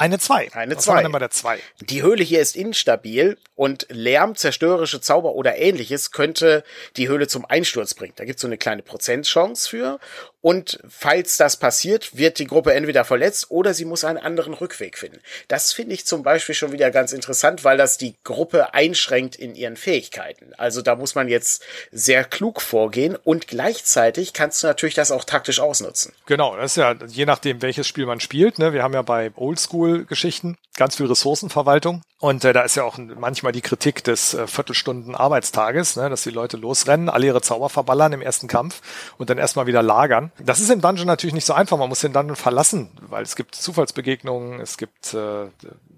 Eine 0.00 0.18
2. 0.18 0.54
Eine 0.54 0.78
2. 0.78 1.02
Nummer 1.02 1.18
der 1.18 1.28
2. 1.28 1.58
Die 1.80 2.02
Höhle 2.02 2.24
hier 2.24 2.40
ist 2.40 2.56
instabil 2.56 3.36
und 3.54 3.86
Lärm, 3.90 4.34
zerstörerische 4.34 5.02
Zauber 5.02 5.34
oder 5.34 5.58
ähnliches 5.58 6.10
könnte 6.10 6.64
die 6.96 7.08
Höhle 7.08 7.28
zum 7.28 7.44
Einsturz 7.44 7.92
bringen. 7.92 8.14
Da 8.16 8.24
gibt 8.24 8.38
es 8.38 8.40
so 8.40 8.46
eine 8.46 8.56
kleine 8.56 8.80
Prozentchance 8.80 9.68
für. 9.68 10.00
Und 10.42 10.80
falls 10.88 11.36
das 11.36 11.58
passiert, 11.58 12.16
wird 12.16 12.38
die 12.38 12.46
Gruppe 12.46 12.72
entweder 12.72 13.04
verletzt 13.04 13.50
oder 13.50 13.74
sie 13.74 13.84
muss 13.84 14.04
einen 14.04 14.18
anderen 14.18 14.54
Rückweg 14.54 14.96
finden. 14.96 15.20
Das 15.48 15.72
finde 15.72 15.94
ich 15.94 16.06
zum 16.06 16.22
Beispiel 16.22 16.54
schon 16.54 16.72
wieder 16.72 16.90
ganz 16.90 17.12
interessant, 17.12 17.62
weil 17.62 17.76
das 17.76 17.98
die 17.98 18.16
Gruppe 18.24 18.72
einschränkt 18.72 19.36
in 19.36 19.54
ihren 19.54 19.76
Fähigkeiten. 19.76 20.52
Also 20.56 20.80
da 20.80 20.96
muss 20.96 21.14
man 21.14 21.28
jetzt 21.28 21.62
sehr 21.92 22.24
klug 22.24 22.62
vorgehen 22.62 23.16
und 23.16 23.48
gleichzeitig 23.48 24.32
kannst 24.32 24.62
du 24.62 24.66
natürlich 24.66 24.94
das 24.94 25.10
auch 25.10 25.24
taktisch 25.24 25.60
ausnutzen. 25.60 26.12
Genau, 26.26 26.56
das 26.56 26.72
ist 26.72 26.76
ja 26.76 26.94
je 27.06 27.26
nachdem, 27.26 27.60
welches 27.60 27.86
Spiel 27.86 28.06
man 28.06 28.20
spielt. 28.20 28.58
Ne? 28.58 28.72
Wir 28.72 28.82
haben 28.82 28.94
ja 28.94 29.02
bei 29.02 29.32
Oldschool-Geschichten 29.36 30.56
ganz 30.76 30.96
viel 30.96 31.06
Ressourcenverwaltung. 31.06 32.02
Und 32.20 32.44
äh, 32.44 32.52
da 32.52 32.62
ist 32.62 32.74
ja 32.74 32.84
auch 32.84 32.98
manchmal 32.98 33.52
die 33.52 33.60
Kritik 33.60 34.04
des 34.04 34.34
äh, 34.34 34.46
Viertelstunden 34.46 35.14
Arbeitstages, 35.14 35.96
ne, 35.96 36.10
dass 36.10 36.22
die 36.22 36.30
Leute 36.30 36.56
losrennen, 36.56 37.08
alle 37.08 37.26
ihre 37.26 37.42
Zauber 37.42 37.68
verballern 37.68 38.12
im 38.12 38.22
ersten 38.22 38.46
Kampf 38.46 38.80
und 39.18 39.30
dann 39.30 39.38
erstmal 39.38 39.66
wieder 39.66 39.82
lagern. 39.82 40.29
Das 40.38 40.60
ist 40.60 40.70
im 40.70 40.80
Dungeon 40.80 41.06
natürlich 41.06 41.34
nicht 41.34 41.44
so 41.44 41.52
einfach. 41.52 41.76
Man 41.78 41.88
muss 41.88 42.00
den 42.00 42.12
Dungeon 42.12 42.36
verlassen, 42.36 42.90
weil 43.00 43.22
es 43.22 43.36
gibt 43.36 43.54
Zufallsbegegnungen, 43.54 44.60
es 44.60 44.76
gibt 44.76 45.14
äh, 45.14 45.48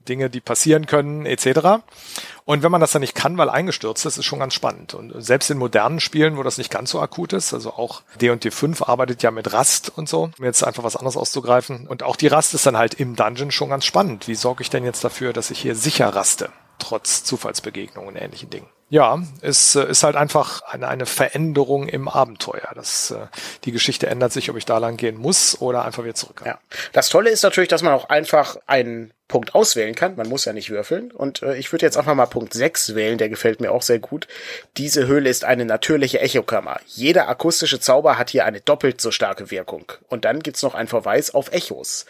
Dinge, 0.08 0.30
die 0.30 0.40
passieren 0.40 0.86
können, 0.86 1.26
etc. 1.26 1.82
Und 2.44 2.62
wenn 2.62 2.72
man 2.72 2.80
das 2.80 2.92
dann 2.92 3.02
nicht 3.02 3.14
kann, 3.14 3.38
weil 3.38 3.48
eingestürzt 3.48 4.04
ist, 4.04 4.18
ist 4.18 4.24
schon 4.24 4.40
ganz 4.40 4.54
spannend. 4.54 4.94
Und 4.94 5.12
selbst 5.22 5.50
in 5.50 5.58
modernen 5.58 6.00
Spielen, 6.00 6.36
wo 6.36 6.42
das 6.42 6.58
nicht 6.58 6.70
ganz 6.70 6.90
so 6.90 7.00
akut 7.00 7.32
ist, 7.32 7.54
also 7.54 7.72
auch 7.74 8.02
D&D 8.20 8.50
5 8.50 8.82
arbeitet 8.82 9.22
ja 9.22 9.30
mit 9.30 9.52
Rast 9.52 9.92
und 9.96 10.08
so, 10.08 10.30
um 10.36 10.44
jetzt 10.44 10.64
einfach 10.64 10.82
was 10.82 10.96
anderes 10.96 11.16
auszugreifen. 11.16 11.86
Und 11.86 12.02
auch 12.02 12.16
die 12.16 12.26
Rast 12.26 12.54
ist 12.54 12.66
dann 12.66 12.76
halt 12.76 12.94
im 12.94 13.16
Dungeon 13.16 13.50
schon 13.50 13.68
ganz 13.70 13.84
spannend. 13.84 14.28
Wie 14.28 14.34
sorge 14.34 14.62
ich 14.62 14.70
denn 14.70 14.84
jetzt 14.84 15.04
dafür, 15.04 15.32
dass 15.32 15.50
ich 15.50 15.60
hier 15.60 15.76
sicher 15.76 16.08
raste, 16.08 16.50
trotz 16.78 17.24
Zufallsbegegnungen 17.24 18.10
und 18.10 18.16
ähnlichen 18.16 18.50
Dingen? 18.50 18.66
Ja, 18.92 19.22
es 19.40 19.74
äh, 19.74 19.84
ist 19.84 20.02
halt 20.02 20.16
einfach 20.16 20.60
eine, 20.60 20.86
eine 20.86 21.06
Veränderung 21.06 21.88
im 21.88 22.08
Abenteuer. 22.08 22.68
Das, 22.74 23.10
äh, 23.10 23.26
die 23.64 23.72
Geschichte 23.72 24.06
ändert 24.06 24.34
sich, 24.34 24.50
ob 24.50 24.56
ich 24.58 24.66
da 24.66 24.76
lang 24.76 24.98
gehen 24.98 25.16
muss 25.16 25.58
oder 25.62 25.86
einfach 25.86 26.04
wieder 26.04 26.14
zurück. 26.14 26.42
Ja. 26.44 26.58
Das 26.92 27.08
Tolle 27.08 27.30
ist 27.30 27.42
natürlich, 27.42 27.70
dass 27.70 27.82
man 27.82 27.94
auch 27.94 28.10
einfach 28.10 28.58
einen 28.66 29.14
Punkt 29.32 29.54
auswählen 29.54 29.94
kann. 29.94 30.14
Man 30.16 30.28
muss 30.28 30.44
ja 30.44 30.52
nicht 30.52 30.68
würfeln. 30.68 31.10
Und 31.10 31.40
äh, 31.40 31.56
ich 31.56 31.72
würde 31.72 31.86
jetzt 31.86 31.96
einfach 31.96 32.14
mal 32.14 32.26
Punkt 32.26 32.52
6 32.52 32.94
wählen, 32.94 33.16
der 33.16 33.30
gefällt 33.30 33.62
mir 33.62 33.72
auch 33.72 33.80
sehr 33.80 33.98
gut. 33.98 34.28
Diese 34.76 35.06
Höhle 35.06 35.30
ist 35.30 35.46
eine 35.46 35.64
natürliche 35.64 36.20
Echokammer. 36.20 36.78
Jeder 36.86 37.30
akustische 37.30 37.80
Zauber 37.80 38.18
hat 38.18 38.28
hier 38.28 38.44
eine 38.44 38.60
doppelt 38.60 39.00
so 39.00 39.10
starke 39.10 39.50
Wirkung. 39.50 39.90
Und 40.08 40.26
dann 40.26 40.40
gibt's 40.40 40.62
noch 40.62 40.74
einen 40.74 40.86
Verweis 40.86 41.32
auf 41.32 41.50
Echos. 41.50 42.04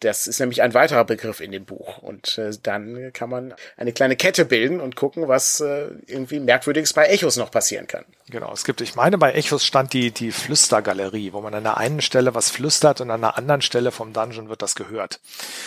Das 0.00 0.26
ist 0.26 0.40
nämlich 0.40 0.60
ein 0.60 0.74
weiterer 0.74 1.04
Begriff 1.04 1.40
in 1.40 1.52
dem 1.52 1.64
Buch. 1.64 1.98
Und 1.98 2.36
äh, 2.38 2.50
dann 2.62 3.12
kann 3.12 3.30
man 3.30 3.54
eine 3.76 3.92
kleine 3.92 4.16
Kette 4.16 4.44
bilden 4.44 4.80
und 4.80 4.96
gucken, 4.96 5.28
was 5.28 5.60
äh, 5.60 5.86
irgendwie 6.06 6.40
Merkwürdiges 6.40 6.92
bei 6.92 7.06
Echos 7.06 7.36
noch 7.36 7.50
passieren 7.50 7.86
kann. 7.86 8.04
Genau, 8.28 8.52
es 8.52 8.64
gibt, 8.64 8.80
ich 8.80 8.94
meine, 8.96 9.16
bei 9.16 9.32
Echos 9.32 9.64
stand 9.64 9.92
die, 9.92 10.10
die 10.10 10.32
Flüstergalerie, 10.32 11.32
wo 11.32 11.40
man 11.40 11.54
an 11.54 11.62
der 11.62 11.76
einen 11.76 12.00
Stelle 12.00 12.34
was 12.34 12.50
flüstert 12.50 13.00
und 13.00 13.10
an 13.10 13.20
der 13.20 13.38
anderen 13.38 13.62
Stelle 13.62 13.92
vom 13.92 14.12
Dungeon 14.12 14.48
wird 14.48 14.62
das 14.62 14.74
gehört. 14.74 15.20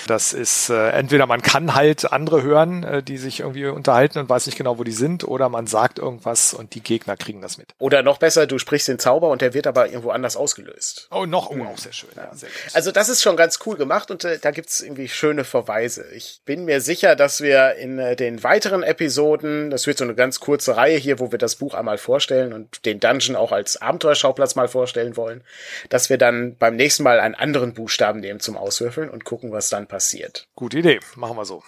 Das 0.07 0.33
ist 0.33 0.69
äh, 0.69 0.89
entweder 0.97 1.25
man 1.25 1.41
kann 1.41 1.75
halt 1.75 2.11
andere 2.11 2.43
hören, 2.43 2.83
äh, 2.83 3.03
die 3.03 3.17
sich 3.17 3.41
irgendwie 3.41 3.65
unterhalten 3.67 4.19
und 4.19 4.29
weiß 4.29 4.45
nicht 4.45 4.57
genau, 4.57 4.77
wo 4.77 4.83
die 4.83 4.91
sind, 4.91 5.27
oder 5.27 5.49
man 5.49 5.67
sagt 5.67 5.99
irgendwas 5.99 6.53
und 6.53 6.75
die 6.75 6.81
Gegner 6.81 7.15
kriegen 7.15 7.41
das 7.41 7.57
mit. 7.57 7.73
Oder 7.79 8.03
noch 8.03 8.17
besser, 8.17 8.47
du 8.47 8.57
sprichst 8.57 8.87
den 8.87 8.99
Zauber 8.99 9.29
und 9.29 9.41
der 9.41 9.53
wird 9.53 9.67
aber 9.67 9.87
irgendwo 9.87 10.09
anders 10.09 10.35
ausgelöst. 10.35 11.07
Oh, 11.11 11.25
noch, 11.25 11.49
oh, 11.49 11.55
mhm. 11.55 11.67
auch 11.67 11.77
sehr 11.77 11.93
schön. 11.93 12.09
Ja. 12.15 12.23
Ja, 12.23 12.35
sehr 12.35 12.49
also 12.73 12.91
das 12.91 13.09
ist 13.09 13.21
schon 13.21 13.37
ganz 13.37 13.59
cool 13.65 13.77
gemacht 13.77 14.11
und 14.11 14.23
äh, 14.25 14.39
da 14.39 14.51
gibt's 14.51 14.81
irgendwie 14.81 15.07
schöne 15.07 15.43
Verweise. 15.43 16.05
Ich 16.13 16.41
bin 16.45 16.65
mir 16.65 16.81
sicher, 16.81 17.15
dass 17.15 17.41
wir 17.41 17.75
in 17.75 17.99
äh, 17.99 18.15
den 18.15 18.43
weiteren 18.43 18.83
Episoden, 18.83 19.69
das 19.69 19.87
wird 19.87 19.97
so 19.97 20.03
eine 20.03 20.15
ganz 20.15 20.39
kurze 20.39 20.75
Reihe 20.75 20.97
hier, 20.97 21.19
wo 21.19 21.31
wir 21.31 21.39
das 21.39 21.55
Buch 21.55 21.73
einmal 21.73 21.97
vorstellen 21.97 22.53
und 22.53 22.85
den 22.85 22.99
Dungeon 22.99 23.35
auch 23.35 23.51
als 23.51 23.81
Abenteuerschauplatz 23.81 24.55
mal 24.55 24.67
vorstellen 24.67 25.15
wollen, 25.15 25.43
dass 25.89 26.09
wir 26.09 26.17
dann 26.17 26.55
beim 26.57 26.75
nächsten 26.75 27.03
Mal 27.03 27.19
einen 27.19 27.35
anderen 27.35 27.73
Buchstaben 27.73 28.19
nehmen 28.19 28.39
zum 28.39 28.57
Auswürfeln 28.57 29.09
und 29.09 29.23
gucken, 29.23 29.51
was 29.51 29.69
dann 29.69 29.87
passiert. 29.87 30.47
Gute 30.55 30.76
Idee, 30.77 30.99
machen 31.15 31.37
wir 31.37 31.45
so. 31.45 31.63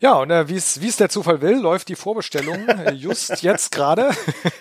Ja, 0.00 0.14
und 0.14 0.30
äh, 0.30 0.48
wie 0.48 0.56
es 0.56 0.96
der 0.96 1.08
Zufall 1.08 1.40
will, 1.40 1.56
läuft 1.56 1.88
die 1.88 1.96
Vorbestellung 1.96 2.68
äh, 2.68 2.92
just 2.92 3.42
jetzt 3.42 3.72
gerade. 3.72 4.10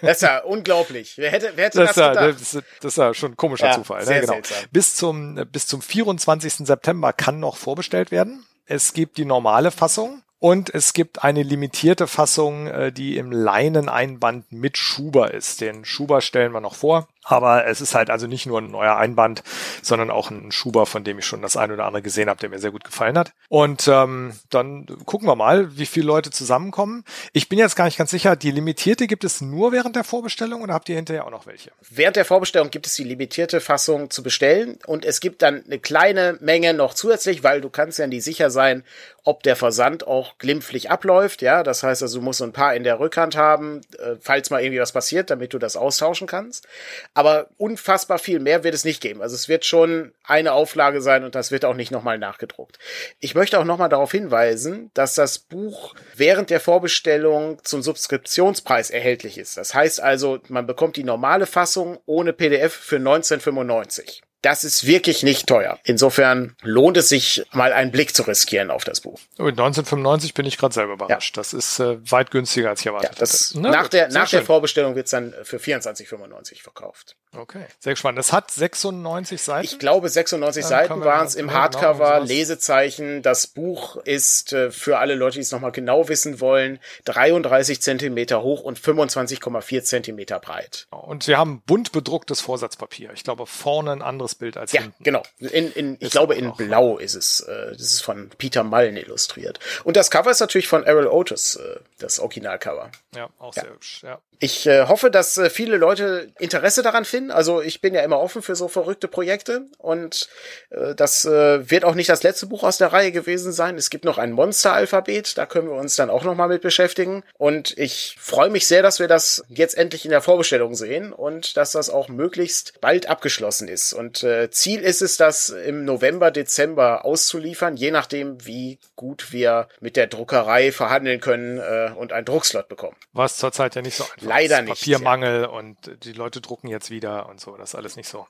Das 0.01 0.17
ist 0.17 0.21
ja 0.21 0.39
unglaublich. 0.43 1.17
Wer 1.17 1.31
hätte, 1.31 1.51
wer 1.55 1.65
hätte 1.65 1.79
das, 1.79 1.95
das 1.95 1.95
gedacht? 1.95 2.15
Ja, 2.15 2.31
das, 2.31 2.51
das 2.81 2.93
ist 2.93 2.97
ja 2.97 3.13
schon 3.13 3.33
ein 3.33 3.37
komischer 3.37 3.67
ja, 3.67 3.73
Zufall. 3.73 4.05
Ne? 4.05 4.21
Genau. 4.21 4.37
Bis 4.71 4.95
zum, 4.95 5.35
bis 5.51 5.67
zum 5.67 5.81
24. 5.81 6.65
September 6.65 7.11
kann 7.11 7.39
noch 7.39 7.57
vorbestellt 7.57 8.11
werden. 8.11 8.45
Es 8.65 8.93
gibt 8.93 9.17
die 9.17 9.25
normale 9.25 9.71
Fassung 9.71 10.23
und 10.39 10.73
es 10.73 10.93
gibt 10.93 11.23
eine 11.23 11.43
limitierte 11.43 12.07
Fassung, 12.07 12.67
äh, 12.67 12.91
die 12.91 13.17
im 13.17 13.31
Leineneinband 13.31 14.51
mit 14.51 14.77
Schuber 14.77 15.33
ist. 15.33 15.61
Den 15.61 15.83
Schuber 15.83 16.21
stellen 16.21 16.53
wir 16.53 16.61
noch 16.61 16.75
vor. 16.75 17.07
Aber 17.23 17.65
es 17.65 17.81
ist 17.81 17.95
halt 17.95 18.09
also 18.09 18.27
nicht 18.27 18.45
nur 18.45 18.59
ein 18.59 18.71
neuer 18.71 18.97
Einband, 18.97 19.43
sondern 19.81 20.11
auch 20.11 20.29
ein 20.29 20.51
Schuber, 20.51 20.85
von 20.85 21.03
dem 21.03 21.19
ich 21.19 21.25
schon 21.25 21.41
das 21.41 21.57
eine 21.57 21.73
oder 21.73 21.85
andere 21.85 22.01
gesehen 22.01 22.29
habe, 22.29 22.39
der 22.39 22.49
mir 22.49 22.59
sehr 22.59 22.71
gut 22.71 22.83
gefallen 22.83 23.17
hat. 23.17 23.33
Und 23.49 23.87
ähm, 23.87 24.33
dann 24.49 24.85
gucken 25.05 25.27
wir 25.27 25.35
mal, 25.35 25.77
wie 25.77 25.85
viele 25.85 26.05
Leute 26.05 26.31
zusammenkommen. 26.31 27.03
Ich 27.31 27.49
bin 27.49 27.59
jetzt 27.59 27.75
gar 27.75 27.85
nicht 27.85 27.97
ganz 27.97 28.11
sicher, 28.11 28.35
die 28.35 28.51
limitierte 28.51 29.07
gibt 29.07 29.23
es 29.23 29.41
nur 29.41 29.71
während 29.71 29.95
der 29.95 30.03
Vorbestellung 30.03 30.61
oder 30.61 30.73
habt 30.73 30.89
ihr 30.89 30.95
hinterher 30.95 31.25
auch 31.25 31.31
noch 31.31 31.47
welche? 31.47 31.71
Während 31.89 32.15
der 32.15 32.25
Vorbestellung 32.25 32.69
gibt 32.69 32.87
es 32.87 32.95
die 32.95 33.03
limitierte 33.03 33.61
Fassung 33.61 34.09
zu 34.09 34.23
bestellen 34.23 34.77
und 34.85 35.05
es 35.05 35.19
gibt 35.19 35.41
dann 35.41 35.63
eine 35.65 35.79
kleine 35.79 36.37
Menge 36.41 36.73
noch 36.73 36.93
zusätzlich, 36.93 37.43
weil 37.43 37.61
du 37.61 37.69
kannst 37.69 37.99
ja 37.99 38.07
nie 38.07 38.21
sicher 38.21 38.49
sein, 38.49 38.83
ob 39.23 39.43
der 39.43 39.55
Versand 39.55 40.05
auch 40.05 40.37
glimpflich 40.37 40.91
abläuft. 40.91 41.41
Ja, 41.41 41.63
das 41.63 41.83
heißt 41.83 42.01
also, 42.03 42.19
du 42.19 42.25
musst 42.25 42.39
so 42.39 42.43
ein 42.43 42.51
paar 42.51 42.75
in 42.75 42.83
der 42.83 42.99
Rückhand 42.99 43.37
haben, 43.37 43.81
äh, 43.97 44.15
falls 44.19 44.49
mal 44.49 44.61
irgendwie 44.61 44.81
was 44.81 44.91
passiert, 44.91 45.29
damit 45.29 45.53
du 45.53 45.59
das 45.59 45.77
austauschen 45.77 46.27
kannst. 46.27 46.67
Aber 47.13 47.49
unfassbar 47.57 48.17
viel 48.17 48.39
mehr 48.39 48.63
wird 48.63 48.73
es 48.73 48.85
nicht 48.85 49.01
geben. 49.01 49.21
Also 49.21 49.35
es 49.35 49.47
wird 49.47 49.65
schon 49.65 50.13
eine 50.23 50.53
Auflage 50.53 51.01
sein 51.01 51.23
und 51.23 51.35
das 51.35 51.51
wird 51.51 51.63
auch 51.63 51.75
nicht 51.75 51.91
nochmal 51.91 52.17
nachgedruckt. 52.17 52.79
Ich 53.19 53.35
möchte 53.35 53.59
auch 53.59 53.65
nochmal 53.65 53.89
darauf 53.89 54.11
hinweisen, 54.11 54.89
dass 54.93 55.13
das 55.13 55.37
Buch 55.37 55.93
während 56.15 56.49
der 56.49 56.59
Vorbestellung 56.59 57.63
zum 57.63 57.83
Subskriptionspreis 57.83 58.89
erhältlich 58.89 59.37
ist. 59.37 59.57
Das 59.57 59.73
heißt 59.75 60.01
also, 60.01 60.39
man 60.49 60.65
bekommt 60.65 60.95
die 60.95 61.03
normale 61.03 61.45
Fassung 61.45 61.99
ohne 62.05 62.33
PDF 62.33 62.73
für 62.73 62.97
1995 62.97 64.23
das 64.43 64.65
ist 64.65 64.85
wirklich 64.85 65.23
nicht 65.23 65.47
teuer. 65.47 65.79
Insofern 65.83 66.55
lohnt 66.61 66.97
es 66.97 67.09
sich, 67.09 67.45
mal 67.53 67.71
einen 67.71 67.91
Blick 67.91 68.13
zu 68.13 68.23
riskieren 68.23 68.71
auf 68.71 68.83
das 68.83 69.01
Buch. 69.01 69.19
Und 69.37 69.51
1995 69.51 70.33
bin 70.33 70.45
ich 70.45 70.57
gerade 70.57 70.73
selber 70.73 70.93
überrascht. 70.93 71.35
Ja. 71.35 71.39
Das 71.39 71.53
ist 71.53 71.79
äh, 71.79 71.97
weit 72.11 72.29
günstiger, 72.29 72.69
als 72.69 72.81
ich 72.81 72.87
erwartet 72.87 73.11
ja, 73.13 73.19
das, 73.19 73.51
hatte. 73.51 73.61
nach 73.61 73.87
der, 73.87 74.09
nach 74.09 74.29
der 74.29 74.43
Vorbestellung 74.43 74.95
wird's 74.95 75.11
dann 75.11 75.33
für 75.43 75.57
24,95 75.57 76.61
verkauft. 76.61 77.15
Okay, 77.35 77.65
sehr 77.79 77.93
gespannt. 77.93 78.17
Das 78.17 78.31
hat 78.31 78.51
96 78.51 79.41
Seiten? 79.41 79.65
Ich 79.65 79.79
glaube, 79.79 80.09
96 80.09 80.61
ja, 80.61 80.67
Seiten 80.67 81.01
waren 81.01 81.25
es 81.25 81.35
im 81.35 81.47
genau 81.47 81.59
Hardcover, 81.59 82.15
genau 82.15 82.25
Lesezeichen. 82.25 83.21
Das 83.23 83.47
Buch 83.47 83.95
ist 83.97 84.53
äh, 84.53 84.69
für 84.69 84.99
alle 84.99 85.15
Leute, 85.15 85.35
die 85.35 85.41
es 85.41 85.51
nochmal 85.51 85.71
genau 85.71 86.09
wissen 86.09 86.41
wollen, 86.41 86.79
33 87.05 87.81
Zentimeter 87.81 88.43
hoch 88.43 88.61
und 88.61 88.77
25,4 88.77 89.83
Zentimeter 89.83 90.39
breit. 90.39 90.87
Und 90.91 91.27
wir 91.27 91.37
haben 91.37 91.61
bunt 91.65 91.91
bedrucktes 91.91 92.41
Vorsatzpapier. 92.41 93.11
Ich 93.13 93.23
glaube, 93.23 93.47
vorne 93.47 93.93
ein 93.93 94.01
anderes 94.01 94.32
Bild 94.35 94.57
als 94.57 94.71
ja, 94.71 94.81
hinten. 94.81 94.95
Ja, 94.99 95.03
genau. 95.03 95.23
In, 95.39 95.71
in, 95.71 95.97
ich 95.99 96.11
glaube, 96.11 96.35
in 96.35 96.53
Blau 96.53 96.97
ist 96.97 97.15
es. 97.15 97.41
Äh, 97.41 97.71
das 97.71 97.81
ist 97.81 98.01
von 98.01 98.29
Peter 98.37 98.63
Mullen 98.63 98.97
illustriert. 98.97 99.59
Und 99.83 99.97
das 99.97 100.11
Cover 100.11 100.31
ist 100.31 100.39
natürlich 100.39 100.67
von 100.67 100.83
Errol 100.83 101.07
Otis, 101.07 101.55
äh, 101.55 101.79
das 101.99 102.19
Originalcover. 102.19 102.91
Ja, 103.15 103.29
auch 103.39 103.53
sehr 103.53 103.69
hübsch. 103.69 104.01
Ja. 104.03 104.19
Ich 104.39 104.67
äh, 104.67 104.87
hoffe, 104.87 105.09
dass 105.09 105.37
äh, 105.37 105.49
viele 105.49 105.77
Leute 105.77 106.29
Interesse 106.37 106.81
daran 106.81 107.05
finden. 107.05 107.31
Also 107.31 107.61
ich 107.61 107.79
bin 107.79 107.93
ja 107.93 108.01
immer 108.01 108.19
offen 108.19 108.41
für 108.41 108.57
so 108.57 108.67
verrückte 108.67 109.07
Projekte 109.07 109.67
und 109.77 110.27
äh, 110.69 110.95
das 110.95 111.23
äh, 111.23 111.71
wird 111.71 111.85
auch 111.85 111.95
nicht 111.95 112.09
das 112.09 112.23
letzte 112.23 112.47
Buch 112.47 112.63
aus 112.63 112.77
der 112.77 112.91
Reihe 112.91 113.13
gewesen 113.13 113.53
sein. 113.53 113.77
Es 113.77 113.89
gibt 113.89 114.03
noch 114.03 114.17
ein 114.17 114.33
Monster-Alphabet, 114.33 115.37
da 115.37 115.45
können 115.45 115.69
wir 115.69 115.77
uns 115.77 115.95
dann 115.95 116.09
auch 116.09 116.25
noch 116.25 116.35
mal 116.35 116.49
mit 116.49 116.61
beschäftigen. 116.61 117.23
Und 117.37 117.77
ich 117.77 118.17
freue 118.19 118.49
mich 118.49 118.67
sehr, 118.67 118.83
dass 118.83 118.99
wir 118.99 119.07
das 119.07 119.45
jetzt 119.47 119.77
endlich 119.77 120.03
in 120.03 120.11
der 120.11 120.21
Vorbestellung 120.21 120.75
sehen 120.75 121.13
und 121.13 121.55
dass 121.55 121.71
das 121.71 121.89
auch 121.89 122.09
möglichst 122.09 122.81
bald 122.81 123.07
abgeschlossen 123.07 123.69
ist. 123.69 123.93
Und 123.93 124.22
äh, 124.23 124.49
Ziel 124.49 124.81
ist 124.81 125.01
es, 125.01 125.17
das 125.17 125.49
im 125.49 125.85
November, 125.85 126.31
Dezember 126.31 127.05
auszuliefern, 127.05 127.75
je 127.75 127.91
nachdem, 127.91 128.45
wie 128.45 128.79
gut 128.95 129.31
wir 129.31 129.67
mit 129.79 129.95
der 129.95 130.07
Druckerei 130.07 130.71
verhandeln 130.71 131.19
können 131.19 131.59
äh, 131.59 131.91
und 131.95 132.13
einen 132.13 132.25
Druckslot 132.25 132.67
bekommen. 132.67 132.95
Was 133.13 133.37
zurzeit 133.37 133.75
ja 133.75 133.81
nicht 133.81 133.95
so 133.95 134.03
einfach 134.03 134.17
Leider 134.21 134.61
nicht. 134.61 134.79
Papiermangel 134.79 135.41
ja. 135.43 135.47
und 135.47 135.77
die 136.03 136.13
Leute 136.13 136.41
drucken 136.41 136.67
jetzt 136.67 136.89
wieder 136.89 137.27
und 137.29 137.39
so. 137.39 137.55
Das 137.57 137.69
ist 137.69 137.75
alles 137.75 137.95
nicht 137.95 138.07
so. 138.07 138.27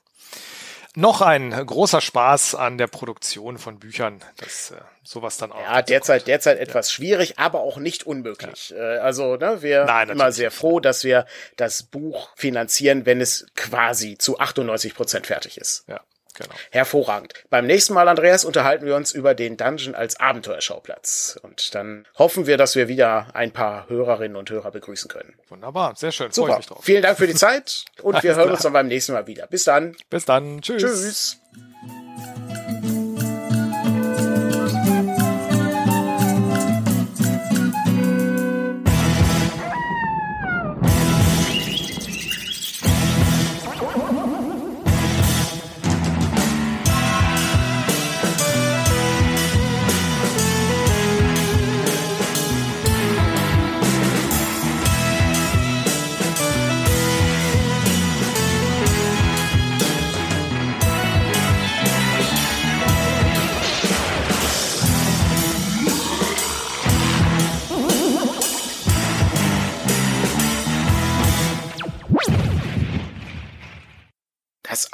Noch 0.96 1.20
ein 1.20 1.50
großer 1.50 2.00
Spaß 2.00 2.54
an 2.54 2.78
der 2.78 2.86
Produktion 2.86 3.58
von 3.58 3.80
Büchern, 3.80 4.20
dass 4.36 4.70
äh, 4.70 4.76
sowas 5.02 5.38
dann 5.38 5.50
auch. 5.50 5.60
Ja, 5.60 5.82
derzeit, 5.82 6.28
derzeit 6.28 6.58
etwas 6.58 6.88
ja. 6.88 6.94
schwierig, 6.94 7.38
aber 7.38 7.60
auch 7.60 7.78
nicht 7.78 8.06
unmöglich. 8.06 8.70
Ja. 8.70 8.94
Äh, 8.94 8.98
also, 8.98 9.36
ne, 9.36 9.60
wir 9.60 9.86
Nein, 9.86 10.10
immer 10.10 10.30
sehr 10.30 10.52
froh, 10.52 10.78
dass 10.78 11.02
wir 11.02 11.26
das 11.56 11.82
Buch 11.82 12.30
finanzieren, 12.36 13.06
wenn 13.06 13.20
es 13.20 13.46
quasi 13.56 14.18
zu 14.18 14.38
98 14.38 14.94
Prozent 14.94 15.26
fertig 15.26 15.58
ist. 15.58 15.84
Ja. 15.88 16.00
Genau. 16.34 16.54
Hervorragend. 16.70 17.32
Beim 17.48 17.66
nächsten 17.66 17.94
Mal, 17.94 18.08
Andreas, 18.08 18.44
unterhalten 18.44 18.86
wir 18.86 18.96
uns 18.96 19.12
über 19.12 19.34
den 19.34 19.56
Dungeon 19.56 19.94
als 19.94 20.18
Abenteuerschauplatz. 20.18 21.38
Und 21.42 21.74
dann 21.74 22.06
hoffen 22.18 22.46
wir, 22.46 22.56
dass 22.56 22.74
wir 22.74 22.88
wieder 22.88 23.28
ein 23.34 23.52
paar 23.52 23.88
Hörerinnen 23.88 24.36
und 24.36 24.50
Hörer 24.50 24.70
begrüßen 24.70 25.08
können. 25.08 25.34
Wunderbar, 25.48 25.94
sehr 25.96 26.12
schön. 26.12 26.32
Super. 26.32 26.60
Vielen 26.82 27.02
Dank 27.02 27.18
für 27.18 27.26
die 27.26 27.34
Zeit 27.34 27.84
und 28.02 28.22
wir 28.22 28.34
hören 28.34 28.44
klar. 28.44 28.54
uns 28.54 28.62
dann 28.62 28.72
beim 28.72 28.88
nächsten 28.88 29.12
Mal 29.12 29.26
wieder. 29.26 29.46
Bis 29.46 29.64
dann. 29.64 29.96
Bis 30.10 30.24
dann. 30.24 30.60
Tschüss. 30.60 30.82
Tschüss. 30.82 31.40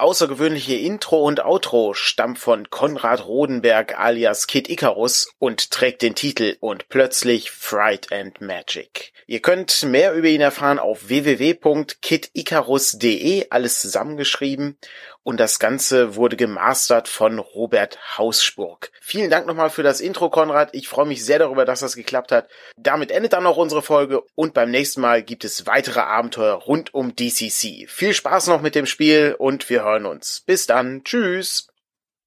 Außergewöhnliche 0.00 0.74
Intro 0.74 1.22
und 1.22 1.44
Outro 1.44 1.94
stammt 1.94 2.38
von 2.38 2.70
Konrad 2.70 3.26
Rodenberg 3.26 3.98
alias 3.98 4.46
Kid 4.46 4.68
Icarus 4.68 5.32
und 5.38 5.70
trägt 5.70 6.02
den 6.02 6.14
Titel 6.14 6.56
und 6.60 6.88
plötzlich 6.88 7.50
Fright 7.50 8.12
and 8.12 8.40
Magic. 8.40 9.12
Ihr 9.30 9.40
könnt 9.40 9.82
mehr 9.84 10.12
über 10.14 10.26
ihn 10.26 10.40
erfahren 10.40 10.80
auf 10.80 11.06
www.kidicarus.de, 11.06 13.46
alles 13.50 13.80
zusammengeschrieben 13.80 14.76
und 15.22 15.38
das 15.38 15.60
Ganze 15.60 16.16
wurde 16.16 16.34
gemastert 16.34 17.06
von 17.06 17.38
Robert 17.38 18.18
Hausburg. 18.18 18.90
Vielen 19.00 19.30
Dank 19.30 19.46
nochmal 19.46 19.70
für 19.70 19.84
das 19.84 20.00
Intro, 20.00 20.30
Konrad. 20.30 20.70
Ich 20.72 20.88
freue 20.88 21.06
mich 21.06 21.24
sehr 21.24 21.38
darüber, 21.38 21.64
dass 21.64 21.78
das 21.78 21.94
geklappt 21.94 22.32
hat. 22.32 22.48
Damit 22.76 23.12
endet 23.12 23.34
dann 23.34 23.46
auch 23.46 23.56
unsere 23.56 23.82
Folge 23.82 24.24
und 24.34 24.52
beim 24.52 24.72
nächsten 24.72 25.00
Mal 25.00 25.22
gibt 25.22 25.44
es 25.44 25.64
weitere 25.64 26.00
Abenteuer 26.00 26.54
rund 26.54 26.92
um 26.92 27.14
DCC. 27.14 27.88
Viel 27.88 28.14
Spaß 28.14 28.48
noch 28.48 28.62
mit 28.62 28.74
dem 28.74 28.86
Spiel 28.86 29.36
und 29.38 29.70
wir 29.70 29.84
hören 29.84 30.06
uns. 30.06 30.42
Bis 30.44 30.66
dann. 30.66 31.04
Tschüss. 31.04 31.69